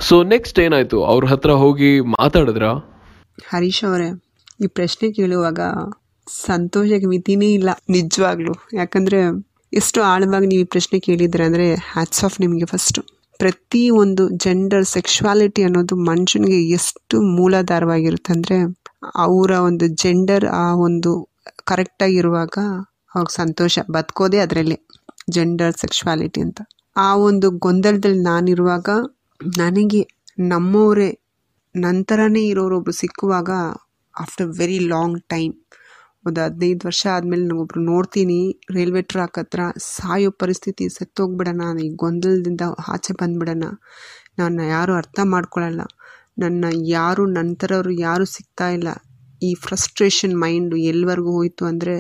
ಸೊ 0.10 0.18
ನೆಕ್ಸ್ಟ್ 0.36 0.62
ಏನಾಯ್ತು? 0.68 1.00
ಅವ್ರ 1.14 1.26
ಹತ್ರ 1.34 1.58
ಹೋಗಿ 1.66 1.92
ಮಾತಾಡಿದ್ರ? 2.20 2.70
ಹರೀಶ್ 3.52 3.84
ಅವರೇ, 3.90 4.10
ಈ 4.64 4.68
ಪ್ರಶ್ನೆ 4.80 5.10
ಕೇಳುವಾಗ 5.20 5.60
ಸಂತೋಷಕ್ಕೆ 6.28 7.08
ಮಿತಿನೇ 7.14 7.50
ಇಲ್ಲ, 7.58 7.70
ನಿಜವಾಗ್ಲೂ. 7.90 8.54
ಯಾಕಂದರೆ 8.80 9.20
ಎಷ್ಟು 9.74 10.00
ಆಳವಾಗಿ 10.04 10.48
ನೀವು 10.48 10.64
ಈ 10.66 10.70
ಪ್ರಶ್ನೆ 10.74 10.98
ಕೇಳಿದ್ರೆ 11.00 11.44
ಅಂದರೆ 11.50 11.66
ಹ್ಯಾಟ್ಸ್ 11.92 12.24
ಆಫ್ 12.28 12.38
ನಿಮಗೆ 12.42 12.66
ಫಸ್ಟು 12.66 13.02
ಪ್ರತಿ 13.40 13.84
ಒಂದು 14.02 14.24
ಜೆಂಡರ್ 14.44 14.86
ಸೆಕ್ಷುವಾಲಿಟಿ 14.86 15.62
ಅನ್ನೋದು 15.68 15.96
ಮನುಷ್ಯನಿಗೆ 16.10 16.60
ಎಷ್ಟು 16.78 17.16
ಮೂಲಾಧಾರವಾಗಿರುತ್ತೆ 17.38 18.32
ಅಂದರೆ 18.36 18.58
ಅವರ 19.24 19.52
ಒಂದು 19.70 19.86
ಜೆಂಡರ್ 20.04 20.46
ಆ 20.60 20.66
ಒಂದು 20.88 21.12
ಕರೆಕ್ಟಾಗಿರುವಾಗ 21.66 22.56
ಅವ್ರ 23.16 23.28
ಸಂತೋಷ. 23.42 23.80
ಬದುಕೋದೇ 23.96 24.40
ಅದರಲ್ಲಿ 24.46 24.78
ಜೆಂಡರ್ 25.30 25.74
ಸೆಕ್ಷುವಾಲಿಟಿ 25.82 26.40
ಅಂತ. 26.42 26.60
ಆ 26.96 27.10
ಒಂದು 27.30 27.48
ಗೊಂದಲದಲ್ಲಿ 27.66 28.22
ನಾನಿರುವಾಗ 28.30 28.90
ನನಗೆ 29.58 30.02
ನಮ್ಮವರೇ, 30.52 31.10
ನಂತರನೇ 31.76 32.44
ಇರೋರೊಬ್ರು 32.52 32.94
ಸಿಕ್ಕುವಾಗ 33.02 33.50
ಆಫ್ಟರ್ 34.16 34.50
ವೆರಿ 34.60 34.80
ಲಾಂಗ್ 34.94 35.20
ಟೈಮ್ 35.28 35.54
ಒಂದು 36.26 36.40
ಹದಿನೈದು 36.46 36.84
ವರ್ಷ 36.90 37.04
ಆದಮೇಲೆ 37.16 37.44
ನಾನೊಬ್ರು 37.48 37.82
ನೋಡ್ತೀನಿ 37.92 38.40
ರೈಲ್ವೆ 38.76 39.02
ಟ್ರ್ಯಾಕ್ 39.12 39.38
ಹತ್ರ 39.42 39.62
ಸಾಯೋ 39.96 40.30
ಪರಿಸ್ಥಿತಿ 40.42 40.86
ಸತ್ತೋಗ್ಬಿಡೋಣ, 40.98 41.64
ಈ 41.86 41.88
ಗೊಂದಲದಿಂದ 42.04 42.64
ಆಚೆ 42.94 43.14
ಬಂದ್ಬಿಡೋಣ. 43.22 43.66
ನನ್ನ 44.40 44.60
ಯಾರೂ 44.76 44.94
ಅರ್ಥ 45.02 45.20
ಮಾಡ್ಕೊಳ್ಳಲ್ಲ 45.34 45.82
ನನ್ನ 46.44 46.66
ಯಾರು, 46.98 47.24
ನಂತರವರು 47.40 47.92
ಯಾರೂ 48.08 48.26
ಸಿಗ್ತಾ 48.36 48.68
ಇಲ್ಲ. 48.78 48.90
ಈ 49.42 49.50
ಫ್ರಸ್ಟ್ರೇಷನ್ 49.66 50.36
ಮೈಂಡು 50.44 50.76
ಎಲ್ಲಿವರೆಗೂ 50.92 51.32
ಹೋಯಿತು 51.40 51.64
ಅಂದರೆ, 51.72 51.96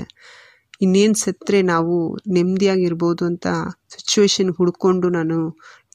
ಇನ್ನೇನು 0.82 1.18
ಸತ್ತರೆ 1.24 1.60
ನಾವು 1.74 1.96
ನೆಮ್ಮದಿಯಾಗಿರ್ಬೋದು 2.36 3.24
ಅಂತ 3.32 3.48
ಸಿಚುವೇಶನ್ 3.96 4.51
ಹುಡ್ಕೊಂಡು 4.58 5.10
ನಾನು 5.18 5.38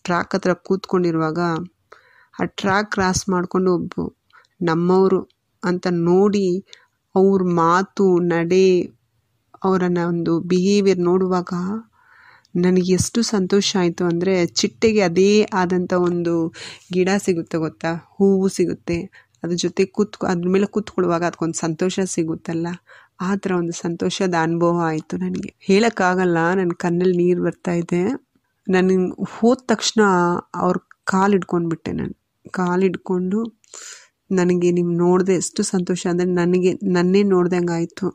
ಟ್ರ್ಯಾಕ್ 0.07 0.35
ಹತ್ರ 0.37 0.53
ಕೂತ್ಕೊಂಡಿರುವಾಗ, 0.69 1.41
ಆ 2.35 2.45
ಟ್ರ್ಯಾಕ್ 2.61 2.91
ಕ್ರಾಸ್ 2.95 3.23
ಮಾಡಿಕೊಂಡು 3.35 3.71
ಒಬ್ಬ 3.79 4.07
ನಮ್ಮವರು 4.61 5.21
ಅಂತ 5.63 5.87
ನೋಡಿ 6.09 6.47
ಅವ್ರ 7.19 7.43
ಮಾತು, 7.61 8.05
ನಡೆ, 8.33 8.67
ಅವರನ್ನ 9.63 10.01
ಒಂದು 10.13 10.33
ಬಿಹೇವಿಯರ್ 10.51 11.03
ನೋಡುವಾಗ 11.03 11.53
ನನಗೆ 12.59 12.91
ಎಷ್ಟು 12.93 13.21
ಸಂತೋಷ 13.33 13.69
ಆಯಿತು 13.77 14.03
ಅಂದರೆ 14.05 14.35
ಚಿಟ್ಟೆಗೆ 14.61 15.01
ಅದೇ 15.03 15.31
ಆದಂಥ 15.55 15.93
ಒಂದು 16.09 16.35
ಗಿಡ 16.93 17.09
ಸಿಗುತ್ತೆ 17.19 17.59
ಗೊತ್ತಾ? 17.59 17.91
ಹೂವು 18.17 18.49
ಸಿಗುತ್ತೆ. 18.49 18.99
ಅದ್ರ 19.43 19.57
ಜೊತೆ 19.57 19.83
ಕೂತ್ಕೊ, 19.97 20.25
ಅದ್ರ 20.27 20.49
ಮೇಲೆ 20.49 20.67
ಕೂತ್ಕೊಳ್ಳುವಾಗ 20.67 21.23
ಅದಕ್ಕೊಂದು 21.25 21.59
ಸಂತೋಷ 21.59 22.01
ಸಿಗುತ್ತಲ್ಲ? 22.15 22.69
ಆ 23.21 23.31
ಥರ 23.37 23.53
ಒಂದು 23.55 23.75
ಸಂತೋಷದ 23.85 24.35
ಅನುಭವ 24.43 24.77
ಆಯಿತು 24.91 25.17
ನನಗೆ. 25.17 25.51
ಹೇಳೋಕ್ಕಾಗಲ್ಲ, 25.69 26.39
ನನ್ನ 26.55 26.75
ಕಣ್ಣಲ್ಲಿ 26.79 27.17
ನೀರು 27.17 27.43
ಬರ್ತಾ 27.45 27.75
ಇದೆ. 27.83 28.03
ನನಗೆ 28.67 29.07
ಹೋದ 29.35 29.59
ತಕ್ಷಣ 29.67 30.01
ಅವ್ರ 30.63 30.77
ಕಾಲು 31.05 31.33
ಹಿಡ್ಕೊಂಡ್ಬಿಟ್ಟೆ 31.33 31.93
ನಾನು. 31.93 32.15
ಕಾಲು 32.55 32.83
ಹಿಡ್ಕೊಂಡು 32.83 33.39
ನನಗೆ 34.31 34.69
ನಿಮ್ಮ 34.71 34.93
ನೋಡಿದೆ 34.97 35.35
ಎಷ್ಟು 35.35 35.63
ಸಂತೋಷ 35.65 36.03
ಅಂದರೆ 36.07 36.31
ನನಗೆ, 36.33 36.73
ನನ್ನೇ 36.97 37.23
ನೋಡ್ದಂಗೆ 37.25 37.73
ಆಯಿತು. 37.73 38.07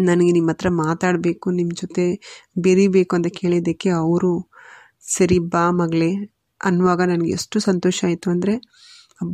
ನನಗೆ 0.00 0.32
ನಿಮ್ಮ 0.32 0.50
ಹತ್ರ 0.50 0.68
ಮಾತಾಡಬೇಕು 0.84 1.46
ನಿಮ್ಮ 1.50 1.72
ಜೊತೆ 1.82 2.04
ಬೆರಿಬೇಕು 2.56 3.12
ಅಂತ 3.16 3.28
ಕೇಳಿದ್ದಕ್ಕೆ 3.40 3.90
ಅವರು, 4.02 4.32
ಸರಿ 5.08 5.38
ಬಾ 5.54 5.64
ಮಗಳೇ, 5.72 6.10
ಅನ್ನುವಾಗ 6.60 7.02
ನನಗೆ 7.02 7.32
ಎಷ್ಟು 7.32 7.58
ಸಂತೋಷ 7.60 7.98
ಆಯಿತು 8.04 8.28
ಅಂದರೆ 8.30 8.54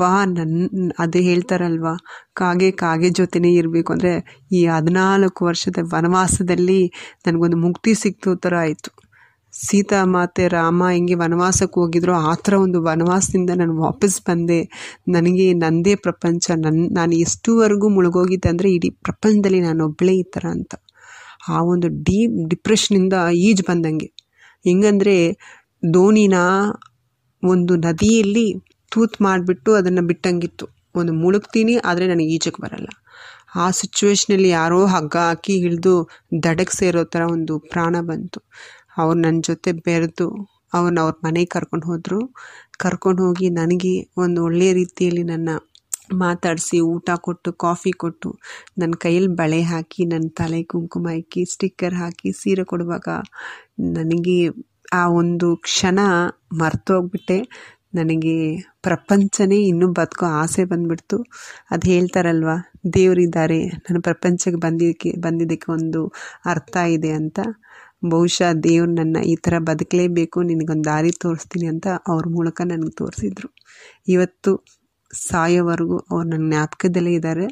ಬಾ 0.00 0.12
ನನ್ನ 0.26 0.88
ಅದೇ 0.98 1.20
ಹೇಳ್ತಾರಲ್ವ, 1.20 1.88
ಕಾಗೆ 2.32 2.70
ಕಾಗೆ 2.82 3.10
ಜೊತೆನೇ 3.10 3.50
ಇರಬೇಕು. 3.52 3.90
ಅಂದರೆ 3.92 4.12
ಈ 4.52 4.60
ಹದಿನಾಲ್ಕು 4.66 5.40
ವರ್ಷದ 5.44 5.78
ವನವಾಸದಲ್ಲಿ 5.94 6.80
ನನಗೊಂದು 7.26 7.58
ಮುಕ್ತಿ 7.66 7.94
ಸಿಕ್ತು 7.94 8.34
ಥರ 8.36 8.54
ಆಯಿತು. 8.56 8.90
ಸೀತಾ 9.54 10.00
ಮಾತೆ 10.14 10.44
ರಾಮ 10.48 10.82
ಹಿಂಗೆ 10.94 11.16
ವನವಾಸಕ್ಕೆ 11.22 11.76
ಹೋಗಿದ್ರು 11.80 12.12
ಆ 12.28 12.32
ಥರ 12.44 12.54
ಒಂದು 12.64 12.78
ವನವಾಸದಿಂದ 12.82 13.50
ನಾನು 13.60 13.74
ವಾಪಸ್ 13.76 14.16
ಬಂದೆ. 14.28 14.58
ನನಗೆ 15.08 15.46
ನನ್ನದೇ 15.62 15.94
ಪ್ರಪಂಚ. 16.06 16.44
ನನ್ನ 16.64 16.86
ನಾನು 16.98 17.14
ಎಷ್ಟುವರೆಗೂ 17.26 17.88
ಮುಳುಗೋಗಿದ್ದೆ 17.96 18.50
ಅಂದರೆ 18.52 18.70
ಇಡೀ 18.76 18.90
ಪ್ರಪಂಚದಲ್ಲಿ 19.08 19.60
ನಾನು 19.60 19.80
ಒಬ್ಬಳೇ 19.88 20.14
ಈ 20.22 20.24
ಥರ 20.36 20.44
ಅಂತ. 20.56 20.72
ಆ 21.48 21.58
ಒಂದು 21.72 21.88
ಡೀಪ್ 22.08 22.36
ಡಿಪ್ರೆಷನಿಂದ 22.50 23.14
ಈಜು 23.48 23.64
ಬಂದಂಗೆ. 23.70 24.08
ಹೆಂಗಂದರೆ 24.64 25.16
ದೋಣಿನ 25.94 26.38
ಒಂದು 27.42 27.74
ನದಿಯಲ್ಲಿ 27.86 28.46
ತೂತ್ 28.92 29.16
ಮಾಡಿಬಿಟ್ಟು 29.22 29.70
ಅದನ್ನು 29.74 30.02
ಬಿಟ್ಟಂಗಿತ್ತು. 30.10 30.66
ಒಂದು 30.94 31.12
ಮುಳುಗ್ತೀನಿ, 31.22 31.74
ಆದರೆ 31.88 32.06
ನನಗೆ 32.12 32.30
ಈಜಕ್ಕೆ 32.36 32.60
ಬರಲ್ಲ. 32.62 32.88
ಆ 33.56 33.66
ಸಿಚುವೇಶ್ನಲ್ಲಿ 33.70 34.48
ಯಾರೋ 34.58 34.80
ಹಗ್ಗ 34.86 35.16
ಹಾಕಿ 35.28 35.54
ಹಿಡಿದು 35.62 35.94
ದಡಕ್ಕೆ 36.44 36.74
ಸೇರೋ 36.76 37.00
ಥರ 37.04 37.22
ಒಂದು 37.36 37.54
ಪ್ರಾಣ 37.72 37.94
ಬಂತು. 38.10 38.38
ಅವ್ರು 38.96 39.18
ನನ್ನ 39.20 39.40
ಜೊತೆ 39.40 39.72
ಬೆರೆತು 39.80 40.26
ಅವ್ರನ್ನ 40.74 41.00
ಅವ್ರ 41.00 41.14
ಮನೆಗೆ 41.24 41.46
ಕರ್ಕೊಂಡು 41.46 41.86
ಹೋದರು. 41.86 42.20
ಕರ್ಕೊಂಡು 42.78 43.20
ಹೋಗಿ 43.26 43.48
ನನಗೆ 43.50 43.94
ಒಂದು 44.16 44.44
ಒಳ್ಳೆಯ 44.44 44.72
ರೀತಿಯಲ್ಲಿ 44.72 45.22
ನನ್ನ 45.22 45.50
ಮಾತಾಡಿಸಿ 46.14 46.80
ಊಟ 46.92 47.10
ಕೊಟ್ಟು, 47.20 47.52
ಕಾಫಿ 47.52 47.92
ಕೊಟ್ಟು 47.92 48.28
ನನ್ನ 48.78 48.94
ಕೈಯಲ್ಲಿ 49.00 49.32
ಬಳೆ 49.34 49.60
ಹಾಕಿ 49.62 50.04
ನನ್ನ 50.04 50.28
ತಲೆ 50.34 50.62
ಕುಂಕುಮ 50.62 51.08
ಇಕ್ಕಿ, 51.20 51.44
ಸ್ಟಿಕ್ಕರ್ 51.44 51.94
ಹಾಕಿ, 51.94 52.32
ಸೀರೆ 52.32 52.64
ಕೊಡುವಾಗ 52.64 53.08
ನನಗೆ 53.98 54.38
ಆ 54.92 55.02
ಒಂದು 55.12 55.56
ಕ್ಷಣ 55.56 55.98
ಮರ್ತೋಗ್ಬಿಟ್ಟೆ. 56.52 57.38
ನನಗೆ 57.94 58.34
ಪ್ರಪಂಚನೇ 58.82 59.58
ಇನ್ನೂ 59.66 59.86
ಬದುಕೋ 59.92 60.26
ಆಸೆ 60.40 60.64
ಬಂದ್ಬಿಡ್ತು. 60.64 61.16
ಅದು 61.70 61.90
ಹೇಳ್ತಾರಲ್ವ, 61.90 62.50
ದೇವರಿದ್ದಾರೆ, 62.94 63.66
ನನ್ನ 63.84 64.00
ಪ್ರಪಂಚಕ್ಕೆ 64.00 64.60
ಬಂದಿದ್ದಕ್ಕೆ 64.60 65.12
ಬಂದಿದ್ದಕ್ಕೆ 65.20 65.72
ಒಂದು 65.72 66.02
ಅರ್ಥ 66.46 66.76
ಇದೆ 66.90 67.10
ಅಂತ. 67.12 67.38
ಬಹುಶಃ 68.02 68.52
ದೇವ್ರು 68.52 68.92
ನನ್ನ 68.94 69.16
ಈ 69.22 69.34
ಥರ 69.34 69.54
ಬದುಕಲೇಬೇಕು, 69.58 70.38
ನಿನಗೊಂದು 70.42 70.84
ದಾರಿ 70.84 71.10
ತೋರಿಸ್ತೀನಿ 71.10 71.66
ಅಂತ 71.66 71.86
ಅವ್ರ 72.08 72.24
ಮೂಲಕ 72.28 72.60
ನನಗೆ 72.64 72.94
ತೋರಿಸಿದ್ರು. 72.96 73.48
ಇವತ್ತು 74.08 74.52
ಸಾಯೋವರೆಗೂ 75.10 75.98
ಅವ್ರು 76.12 76.26
ನನ್ನ 76.28 76.44
ಜ್ಞಾಪಕದಲ್ಲೇ 76.50 77.12
ಇದ್ದಾರೆ. 77.12 77.46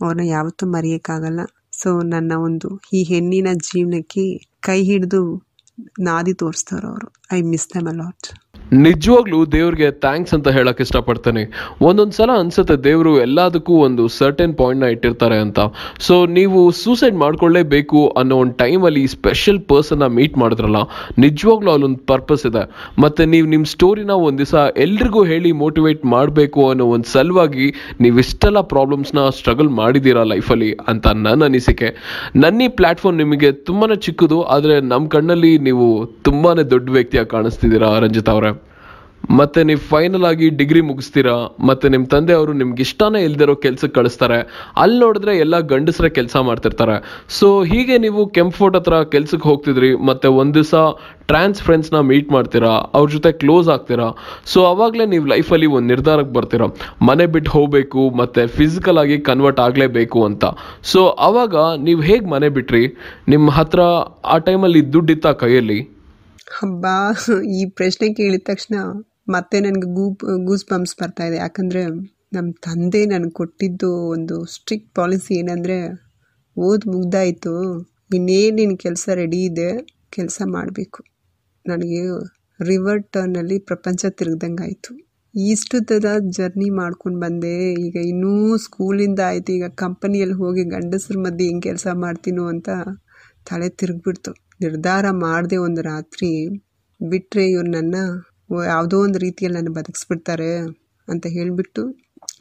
ಅವ್ರನ್ನ 0.00 0.26
ಯಾವತ್ತೂ 0.28 0.66
ಮರೆಯೋಕ್ಕಾಗಲ್ಲ. 0.66 1.40
ಸೊ 1.72 1.90
ನನ್ನ 2.02 2.32
ಒಂದು 2.48 2.68
ಈ 2.94 3.02
ಹೆಣ್ಣಿನ 3.02 3.48
ಜೀವನಕ್ಕೆ 3.68 4.24
ಕೈ 4.60 4.78
ಹಿಡಿದು 4.82 5.20
ನಾದಿ 6.00 6.32
ತೋರಿಸ್ತವ್ರು 6.32 6.88
ಅವರು. 6.88 7.08
ಐ 7.32 7.42
ಮಿಸ್ 7.42 7.68
ದಮ್ 7.74 7.88
ಅಲಾಟ್ 7.88 8.28
ನಿಜವಾಗ್ಲೂ 8.84 9.38
ದೇವ್ರಿಗೆ 9.54 9.88
ಥ್ಯಾಂಕ್ಸ್ 10.04 10.34
ಅಂತ 10.36 10.48
ಹೇಳಕ್ 10.56 10.80
ಇಷ್ಟಪಡ್ತೇನೆ. 10.84 11.42
ಒಂದೊಂದು 11.88 12.14
ಸಲ 12.16 12.30
ಅನ್ಸುತ್ತೆ 12.42 12.76
ದೇವರು 12.86 13.12
ಎಲ್ಲದಕ್ಕೂ 13.24 13.74
ಒಂದು 13.86 14.04
ಸರ್ಟನ್ 14.16 14.54
ಪಾಯಿಂಟ್ನ 14.60 14.86
ಇಟ್ಟಿರ್ತಾರೆ 14.94 15.38
ಅಂತ. 15.44 15.58
ಸೊ 16.06 16.14
ನೀವು 16.38 16.60
ಸೂಸೈಡ್ 16.80 17.16
ಮಾಡ್ಕೊಳ್ಳೇಬೇಕು 17.22 18.00
ಅನ್ನೋ 18.20 18.36
ಒಂದು 18.42 18.54
ಟೈಮಲ್ಲಿ 18.62 19.04
ಸ್ಪೆಷಲ್ 19.14 19.60
ಪರ್ಸನ್ನ 19.70 20.08
ಮೀಟ್ 20.16 20.36
ಮಾಡಿದ್ರಲ್ಲ, 20.42 20.80
ನಿಜವಾಗ್ಲೂ 21.24 21.72
ಅಲ್ಲೊಂದು 21.74 22.00
ಪರ್ಪಸ್ 22.12 22.44
ಇದೆ. 22.50 22.64
ಮತ್ತೆ 23.04 23.24
ನೀವು 23.34 23.48
ನಿಮ್ಮ 23.54 23.70
ಸ್ಟೋರಿನ 23.74 24.12
ಒಂದು 24.26 24.40
ದಿವಸ 24.42 24.54
ಎಲ್ರಿಗೂ 24.86 25.22
ಹೇಳಿ 25.32 25.52
ಮೋಟಿವೇಟ್ 25.62 26.04
ಮಾಡಬೇಕು 26.14 26.62
ಅನ್ನೋ 26.70 26.86
ಒಂದು 26.96 27.08
ಸಲುವಾಗಿ 27.14 27.68
ನೀವು 28.00 28.18
ಇಷ್ಟೆಲ್ಲ 28.24 28.62
ಪ್ರಾಬ್ಲಮ್ಸ್ನ 28.74 29.28
ಸ್ಟ್ರಗಲ್ 29.38 29.72
ಮಾಡಿದ್ದೀರಾ 29.80 30.24
ಲೈಫಲ್ಲಿ 30.34 30.72
ಅಂತ 30.92 31.06
ನನ್ನ 31.28 31.50
ಅನಿಸಿಕೆ. 31.50 31.90
ನನ್ನ 32.44 32.68
ಈ 32.68 32.70
ಪ್ಲ್ಯಾಟ್ಫಾರ್ಮ್ 32.80 33.18
ನಿಮಗೆ 33.24 33.52
ತುಂಬಾ 33.70 33.88
ಚಿಕ್ಕದು, 34.08 34.40
ಆದರೆ 34.56 34.76
ನಮ್ಮ 34.92 35.06
ಕಣ್ಣಲ್ಲಿ 35.16 35.54
ನೀವು 35.70 35.88
ತುಂಬಾ 36.28 36.52
ದೊಡ್ಡ 36.74 36.88
ವ್ಯಕ್ತಿಯಾಗಿ 36.98 37.32
ಕಾಣಿಸ್ತಿದ್ದೀರಾ 37.36 37.90
ರಂಜಿತ್ 38.06 38.32
ಅವರೇ. 38.34 38.52
ಮತ್ತೆ 39.38 39.64
ನೀವು 39.64 39.80
ಫೈನಲ್ 39.90 40.24
ಆಗಿ 40.24 40.50
ಡಿಗ್ರಿ 40.50 40.80
ಮುಗಿಸ್ತೀರಾ? 40.80 41.34
ಮತ್ತೆ 41.68 41.88
ನಿಮ್ಮ 41.88 42.06
ತಂದೆ 42.06 42.32
ಅವರು 42.32 42.52
ನಿಮ್ಗೆ 42.52 42.82
ಇಷ್ಟನೇ 42.82 43.20
ಇಲ್ದಿರೋ 43.24 43.54
ಕೆಲ್ಸಕ್ಕೆ 43.54 43.94
ಕಳಿಸ್ತಾರೆ. 43.94 44.38
ಅಲ್ಲಿ 44.82 45.00
ನೋಡಿದ್ರೆ 45.00 45.38
ಎಲ್ಲ 45.38 45.60
ಗಂಡಸರೇ 45.60 46.10
ಕೆಲಸ 46.10 46.36
ಮಾಡ್ತಿರ್ತಾರೆ. 46.36 46.96
ಸೊ 47.38 47.62
ಹೀಗೆ 47.62 47.98
ನೀವು 47.98 48.26
ಕೆಂಪೋಟ್ 48.26 48.76
ಹತ್ರ 48.76 49.02
ಕೆಲ್ಸಕ್ಕೆ 49.02 49.48
ಹೋಗ್ತಿದ್ರಿ, 49.48 49.94
ಮತ್ತೆ 49.94 50.28
ಒಂದು 50.28 50.54
ದಿವಸ 50.54 50.74
ಟ್ರಾನ್ಸ್ 51.26 51.62
ಫ್ರೆಂಡ್ಸ್ನ 51.62 52.00
ಮೀಟ್ 52.00 52.30
ಮಾಡ್ತೀರಾ, 52.32 52.72
ಅವ್ರ 52.94 53.10
ಜೊತೆ 53.10 53.32
ಕ್ಲೋಸ್ 53.32 53.68
ಆಗ್ತೀರಾ? 53.68 54.08
ಸೊ 54.44 54.64
ಅವಾಗಲೇ 54.64 55.06
ನೀವು 55.06 55.26
ಲೈಫಲ್ಲಿ 55.26 55.66
ಒಂದು 55.66 55.86
ನಿರ್ಧಾರಕ್ಕೆ 55.86 56.32
ಬರ್ತೀರಾ. 56.32 56.66
ಮನೆ 57.02 57.26
ಬಿಟ್ಟು 57.26 57.50
ಹೋಗಬೇಕು, 57.50 58.10
ಮತ್ತೆ 58.10 58.46
ಫಿಸಿಕಲ್ 58.46 58.98
ಆಗಿ 58.98 59.18
ಕನ್ವರ್ಟ್ 59.18 59.60
ಆಗಲೇಬೇಕು 59.60 60.24
ಅಂತ. 60.24 60.44
ಸೊ 60.82 61.06
ಅವಾಗ 61.06 61.56
ನೀವು 61.88 62.00
ಹೇಗೆ 62.00 62.26
ಮನೆ 62.26 62.48
ಬಿಟ್ರಿ? 62.48 62.96
ನಿಮ್ಮ 63.28 63.50
ಹತ್ರ 63.50 63.80
ಆ 64.24 64.38
ಟೈಮಲ್ಲಿ 64.38 64.92
ದುಡ್ಡಿತ್ತ 64.92 65.26
ಕೈಯಲ್ಲಿ? 65.26 65.80
ಹಬ್ಬ, 66.60 66.86
ಈ 67.58 67.66
ಪ್ರಶ್ನೆ 67.66 68.14
ಕೇಳಿದ 68.14 68.40
ತಕ್ಷಣ 68.46 68.76
ಮತ್ತೆ 69.28 69.60
ನನಗೆ 69.60 69.88
ಗೂಪ್ 69.94 70.22
ಗೂಸ್ 70.46 70.64
ಬರ್ತಾ 71.00 71.24
ಇದೆ. 71.24 71.36
ಯಾಕಂದರೆ 71.36 71.82
ನಮ್ಮ 72.32 72.48
ತಂದೆ 72.64 73.06
ನನಗೆ 73.06 73.30
ಕೊಟ್ಟಿದ್ದು 73.30 73.90
ಒಂದು 74.08 74.36
ಸ್ಟ್ರಿಕ್ಟ್ 74.44 74.90
ಪಾಲಿಸಿ 74.94 75.32
ಏನಂದರೆ 75.34 75.78
ಓದಿ 76.56 76.86
ಮುಗ್ದಾಯಿತು. 76.90 77.54
ಇನ್ನೇನು 78.14 78.56
ನಿನ್ನ 78.56 78.76
ಕೆಲಸ 78.76 79.08
ರೆಡಿ 79.14 79.40
ಇದೆ, 79.44 79.70
ಕೆಲಸ 80.10 80.38
ಮಾಡಬೇಕು. 80.46 81.00
ನನಗೆ 81.66 82.00
ರಿವರ್ 82.60 83.02
ಟರ್ನಲ್ಲಿ 83.12 83.58
ಪ್ರಪಂಚ 83.58 84.06
ತಿರುಗ್ದಂಗೆ 84.18 84.62
ಆಯಿತು 84.62 84.92
ಥರ 85.84 86.06
ಜರ್ನಿ 86.36 86.68
ಮಾಡ್ಕೊಂಡು 86.70 87.18
ಬಂದೆ. 87.20 87.56
ಈಗ 87.86 87.96
ಇನ್ನೂ 88.06 88.56
ಸ್ಕೂಲಿಂದ 88.56 89.20
ಆಯಿತು. 89.20 89.50
ಈಗ 89.52 89.66
ಕಂಪನಿಯಲ್ಲಿ 89.74 90.34
ಹೋಗಿ 90.34 90.64
ಗಂಡಸ್ರ 90.64 91.18
ಮಧ್ಯೆ 91.18 91.46
ಹೆಂಗೆ 91.46 91.64
ಕೆಲಸ 91.68 91.86
ಮಾಡ್ತೀನೋ 91.94 92.44
ಅಂತ 92.44 92.68
ತಲೆ 93.50 93.68
ತಿರುಗ್ಬಿಡ್ತು. 93.68 94.30
ನಿರ್ಧಾರ 94.60 95.06
ಮಾಡಿದೆ 95.10 95.56
ಒಂದು 95.56 95.82
ರಾತ್ರಿ 95.82 96.30
ಬಿಟ್ಟರೆ 97.00 97.44
ಇವ್ರು 97.50 97.70
ನನ್ನ 97.70 97.96
ಯಾವುದೋ 98.50 98.96
ಒಂದು 98.98 99.18
ರೀತಿಯಲ್ಲಿ 99.18 99.56
ನನ್ನ 99.58 99.72
ಬದುಕಿಸ್ಬಿಡ್ತಾರೆ 99.74 100.50
ಅಂತ 101.08 101.26
ಹೇಳಿಬಿಟ್ಟು 101.26 101.82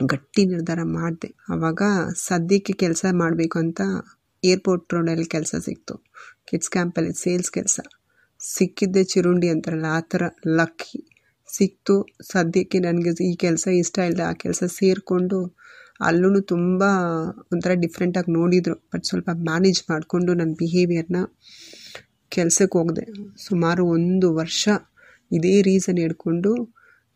ಗಟ್ಟಿ 0.03 0.45
ನಿರ್ಧಾರ 0.45 0.79
ಮಾಡಿದೆ. 0.83 1.29
ಆವಾಗ 1.49 1.81
ಸದ್ಯಕ್ಕೆ 2.27 2.73
ಕೆಲಸ 2.73 3.05
ಮಾಡಬೇಕು 3.11 3.59
ಅಂತ 3.59 3.81
ಏರ್ಪೋರ್ಟ್ 4.43 4.93
ರೋಡಲ್ಲಿ 4.93 5.25
ಕೆಲಸ 5.25 5.55
ಸಿಕ್ತು. 5.67 5.93
ಕಿಡ್ಸ್ 6.49 6.69
ಕ್ಯಾಂಪಲ್ಲಿ 6.69 7.13
ಸೇಲ್ಸ್ 7.13 7.51
ಕೆಲಸ. 7.51 7.79
ಸಿಕ್ಕಿದ್ದೆ 8.41 9.03
ಚಿರುಂಡಿ 9.03 9.47
ಅಂತಾರಲ್ಲ, 9.49 9.85
ಆ 9.85 9.99
ಥರ 10.11 10.23
ಲಕ್ಕಿ 10.59 10.99
ಸಿಕ್ತು, 11.49 11.95
ಸದ್ಯಕ್ಕೆ 12.31 12.79
ನನಗೆ 12.79 13.11
ಈ 13.23 13.35
ಕೆಲಸ 13.35 13.65
ಇಷ್ಟ 13.83 13.97
ಇಲ್ಲ, 14.11 14.21
ಆ 14.21 14.33
ಕೆಲಸ 14.33 14.63
ಸೇರಿಕೊಂಡು 14.79 15.39
ಅಲ್ಲೂ 16.01 16.39
ತುಂಬ 16.41 16.83
ಒಂಥರ 17.53 17.71
ಡಿಫ್ರೆಂಟಾಗಿ 17.73 18.31
ನೋಡಿದರು. 18.31 18.75
ಬಟ್ 18.93 19.05
ಸ್ವಲ್ಪ 19.05 19.29
ಮ್ಯಾನೇಜ್ 19.49 19.81
ಮಾಡಿಕೊಂಡು 19.89 20.33
ನನ್ನ 20.33 20.53
ಬಿಹೇವಿಯರ್ನ 20.53 21.21
ಕೆಲಸಕ್ಕೆ 22.31 22.77
ಹೋಗಿದೆ. 22.77 23.05
ಸುಮಾರು 23.47 23.85
ಒಂದು 23.87 24.35
ವರ್ಷ 24.35 24.63
ಇದೇ 25.35 25.55
ರೀಸನ್ 25.69 25.99
ಹಿಡ್ಕೊಂಡು 26.03 26.51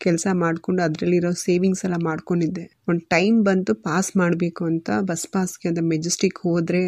ಕೆಲಸ 0.01 0.27
ಮಾಡಿಕೊಂಡು 0.41 0.81
ಅದರಲ್ಲಿರೋ 0.85 1.31
ಸೇವಿಂಗ್ಸ್ 1.45 1.83
ಎಲ್ಲ 1.85 1.97
ಮಾಡ್ಕೊಂಡಿದ್ದೆ. 2.09 2.65
ಒಂದು 2.89 3.03
ಟೈಮ್ 3.15 3.37
ಬಂತು 3.45 3.71
ಪಾಸ್ 3.87 4.09
ಮಾಡಬೇಕು 4.17 4.63
ಅಂತ 4.71 4.89
ಬಸ್ 5.09 5.25
ಪಾಸ್ಗೆ 5.33 5.67
ಅಂತ 5.69 5.81
ಮೆಜೆಸ್ಟಿಕ್ 5.93 6.39
ಹೋದರೆ 6.47 6.83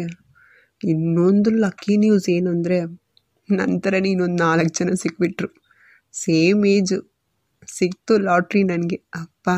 ಇನ್ನೊಂದು 0.80 1.50
ಲಕ್ಕಿ 1.64 1.94
ನ್ಯೂಸ್ 1.96 2.28
ಏನು 2.36 2.48
ಅಂದರೆ 2.56 2.78
ನಂತರ 3.48 3.94
ಇನ್ನೊಂದು 4.12 4.38
ನಾಲ್ಕು 4.46 4.72
ಜನ 4.78 4.94
ಸಿಕ್ಬಿಟ್ರು. 5.02 5.48
ಸೇಮ್ 6.14 6.62
ಏಜು 6.74 6.98
ಸಿಕ್ತು 7.68 8.14
ಲಾಟ್ರಿ 8.28 8.62
ನನಗೆ. 8.72 8.98
ಅಪ್ಪ 9.22 9.48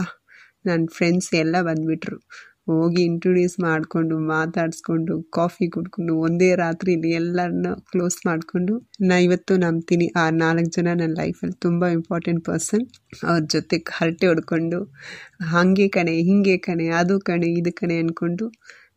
ನನ್ನ 0.66 0.84
ಫ್ರೆಂಡ್ಸ್ 0.96 1.30
ಎಲ್ಲ 1.42 1.56
ಬಂದುಬಿಟ್ರು. 1.62 2.18
ಹೋಗಿ 2.66 3.00
ಇಂಟ್ರೊಡ್ಯೂಸ್ 3.02 3.56
ಮಾಡಿಕೊಂಡು, 3.60 4.14
ಮಾತಾಡಿಸ್ಕೊಂಡು 4.30 5.14
ಕಾಫಿ 5.30 5.66
ಕುಡ್ಕೊಂಡು, 5.68 6.12
ಒಂದೇ 6.18 6.48
ರಾತ್ರಿಲಿ 6.56 7.10
ಎಲ್ಲರನ್ನ 7.12 7.70
ಕ್ಲೋಸ್ 7.90 8.18
ಮಾಡಿಕೊಂಡು, 8.26 8.74
ನಾ 9.08 9.16
ಇವತ್ತು 9.18 9.54
ನಂಬ್ತೀನಿ. 9.56 10.06
ಆ 10.16 10.24
ನಾಲ್ಕು 10.36 10.70
ಜನ 10.76 10.88
ನನ್ನ 10.92 11.16
ಲೈಫಲ್ಲಿ 11.20 11.56
ತುಂಬ 11.58 11.84
ಇಂಪಾರ್ಟೆಂಟ್ 11.98 12.42
ಪರ್ಸನ್ 12.44 12.84
ಅವ್ರ 13.28 13.40
ಜೊತೆ 13.46 13.78
ಹರಟೆ 13.90 14.26
ಹೊಡ್ಕೊಂಡು, 14.26 14.80
ಹಾಗೆ 15.52 15.88
ಕಣೆ, 15.88 16.16
ಹೀಗೆ 16.22 16.56
ಕಣೆ, 16.68 16.88
ಅದು 17.00 17.16
ಕಣೆ, 17.20 17.50
ಇದು 17.60 17.72
ಕಣೆ 17.72 17.98
ಅಂದ್ಕೊಂಡು 17.98 18.46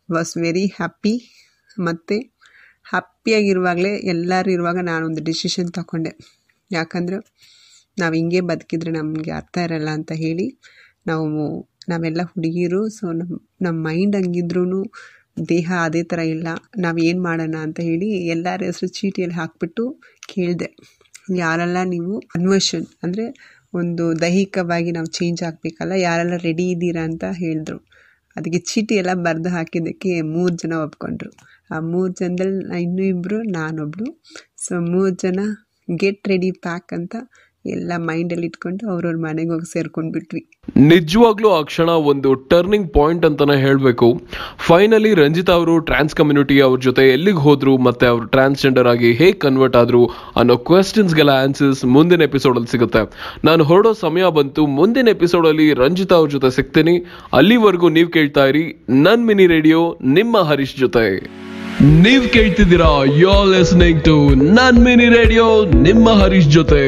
ವಾಸ್ 0.09 0.33
ವೆರಿ 0.37 0.65
ಹ್ಯಾಪಿ 0.77 1.15
ಮತ್ತು 1.79 2.17
ಹ್ಯಾಪಿಯಾಗಿರುವಾಗಲೇ 2.85 3.93
ಎಲ್ಲರೂ 4.13 4.49
ಇರುವಾಗ 4.51 4.79
ನಾನೊಂದು 4.89 5.21
ಡಿಸಿಷನ್ 5.23 5.71
ತಗೊಂಡೆ 5.77 6.11
ಯಾಕಂದರೆ 6.71 7.17
ನಾವು 7.97 8.13
ಹಿಂಗೆ 8.13 8.41
ಬದುಕಿದ್ರೆ 8.49 8.91
ನಮಗೆ 8.91 9.31
ಅರ್ಥ 9.31 9.57
ಇರಲ್ಲ 9.67 9.89
ಅಂತ 9.97 10.11
ಹೇಳಿ 10.15 10.45
ನಾವು 11.07 11.25
ನಾವೆಲ್ಲ 11.87 12.21
ಹುಡುಗಿರು 12.31 12.81
ಸೊ 12.97 13.05
ನಮ್ಮ 13.19 13.35
ನಮ್ಮ 13.65 13.77
ಮೈಂಡ್ 13.87 14.15
ಹಂಗಿದ್ರೂ 14.15 14.63
ದೇಹ 15.49 15.67
ಅದೇ 15.87 16.01
ಥರ 16.03 16.21
ಇಲ್ಲ. 16.35 16.47
ನಾವು 16.77 16.97
ಏನು 16.99 17.21
ಮಾಡೋಣ 17.21 17.55
ಅಂತ 17.65 17.79
ಹೇಳಿ 17.79 18.07
ಎಲ್ಲರ 18.33 18.61
ಹೆಸರು 18.69 18.87
ಚೀಟಿಯಲ್ಲಿ 18.97 19.35
ಹಾಕ್ಬಿಟ್ಟು 19.35 19.83
ಕೇಳಿದೆ. 20.29 20.69
ಯಾರೆಲ್ಲ 21.39 21.77
ನೀವು 21.85 22.13
ಕನ್ವರ್ಷನ್ 22.33 22.87
ಅಂದರೆ 23.03 23.25
ಒಂದು 23.73 24.03
ದೈಹಿಕವಾಗಿ 24.21 24.91
ನಾವು 24.91 25.09
ಚೇಂಜ್ 25.17 25.41
ಆಗಬೇಕಲ್ಲ, 25.43 25.93
ಯಾರೆಲ್ಲ 26.07 26.35
ರೆಡಿ 26.47 26.65
ಇದ್ದೀರಾ 26.73 27.03
ಅಂತ 27.09 27.25
ಹೇಳಿದ್ರು. 27.41 27.77
ಅದಕ್ಕೆ 28.35 28.59
ಚೀಟಿ 28.69 28.93
ಎಲ್ಲ 28.95 29.13
ಬರೆದು 29.25 29.49
ಹಾಕಿದ್ದಕ್ಕೆ 29.49 30.11
ಮೂರು 30.33 30.53
ಜನ 30.55 30.73
ಒಪ್ಕೊಂಡ್ರು. 30.85 31.31
ಆ 31.71 31.77
ಮೂರು 31.91 32.11
ಜನದಲ್ಲಿ 32.13 32.81
ಇನ್ನೂ 32.83 33.03
ಇಬ್ಬರು 33.13 33.37
ನಾನೊಬ್ಬಳು 33.57 34.07
ಸೊ 34.65 34.73
ಮೂರು 34.91 35.13
ಜನ 35.23 35.39
ಗೆಟ್ 35.87 36.27
ರೆಡಿ 36.27 36.51
ಪ್ಯಾಕ್ 36.65 36.91
ಅಂತ 36.97 37.15
ಎಲ್ಲ 37.71 37.91
ಮೈಂಡಲ್ಲಿ 37.97 38.47
ಇಟ್ಕೊಂಡು 38.47 38.91
ಅವ್ರವ್ರ 38.91 39.15
ಮನೆಗೆ 39.15 39.49
ಹೋಗಿ 39.49 39.71
ಸೇರ್ಕೊಂಡ್ಬಿಟ್ವಿ 39.73 40.41
ನಿಜವಾಗ್ಲೂ 40.77 41.49
ಆ 41.49 41.61
ಕ್ಷಣ 41.61 41.89
ಒಂದು 41.89 42.33
ಟರ್ನಿಂಗ್ 42.33 42.93
ಪಾಯಿಂಟ್ 42.93 43.25
ಅಂತಾನೆ 43.25 43.61
ಹೇಳಬೇಕು. 43.61 44.21
ಫೈನಲಿ 44.57 45.13
ರಂಜಿತಾ 45.13 45.53
ಅವರು 45.53 45.79
ಟ್ರಾನ್ಸ್ 45.79 46.15
ಕಮ್ಯುನಿಟಿ 46.15 46.59
ಅವ್ರ 46.59 46.79
ಜೊತೆ 46.79 47.09
ಎಲ್ಲಿಗೆ 47.09 47.37
ಹೋದ್ರು 47.37 47.77
ಮತ್ತೆ 47.77 48.05
ಅವರು 48.05 48.25
ಟ್ರಾನ್ಸ್ಜೆಂಡರ್ 48.25 48.87
ಆಗಿ 48.87 49.13
ಹೇಗೆ 49.13 49.31
ಕನ್ವರ್ಟ್ 49.31 49.75
ಆದ್ರು 49.75 50.05
ಅನ್ನೋ 50.35 50.57
ಕ್ವೆಶನ್ಸ್ಗೆಲ್ಲ 50.57 51.29
ಆನ್ಸರ್ಸ್ 51.29 51.85
ಮುಂದಿನ 51.85 52.21
ಎಪಿಸೋಡಲ್ಲಿ 52.21 52.67
ಸಿಗುತ್ತೆ. 52.67 53.03
ನಾನು 53.45 53.63
ಹೊರಡೋ 53.63 53.93
ಸಮಯ 53.93 54.23
ಬಂತು, 54.29 54.65
ಮುಂದಿನ 54.65 55.07
ಎಪಿಸೋಡಲ್ಲಿ 55.07 55.73
ರಂಜಿತಾ 55.73 56.15
ಅವ್ರ 56.15 56.29
ಜೊತೆ 56.29 56.49
ಸಿಗ್ತೀನಿ. 56.49 56.97
ಅಲ್ಲಿವರೆಗೂ 57.33 57.89
ನೀವು 57.89 58.09
ಕೇಳ್ತಾ 58.09 58.45
ಇರಿ 58.45 58.85
ನನ್ 58.89 59.25
ಮಿನಿ 59.25 59.47
ರೇಡಿಯೋ, 59.47 59.97
ನಿಮ್ಮ 60.03 60.37
ಹರೀಶ್ 60.37 60.77
ಜೊತೆ. 60.77 61.07
ನೀವ್ 61.83 62.29
ಕೇಳ್ತಿದ್ದೀರಾ 62.29 63.03
ಯೋ 63.17 63.57
ಲಿಸ್ನಿಂಗ್ 63.57 64.03
ಟು 64.03 64.35
ನನ್ 64.35 64.77
ಮಿನಿ 64.77 65.09
ರೇಡಿಯೋ, 65.09 65.65
ನಿಮ್ಮ 65.65 66.09
ಹರೀಶ್ 66.09 66.47
ಜೊತೆ. 66.47 66.85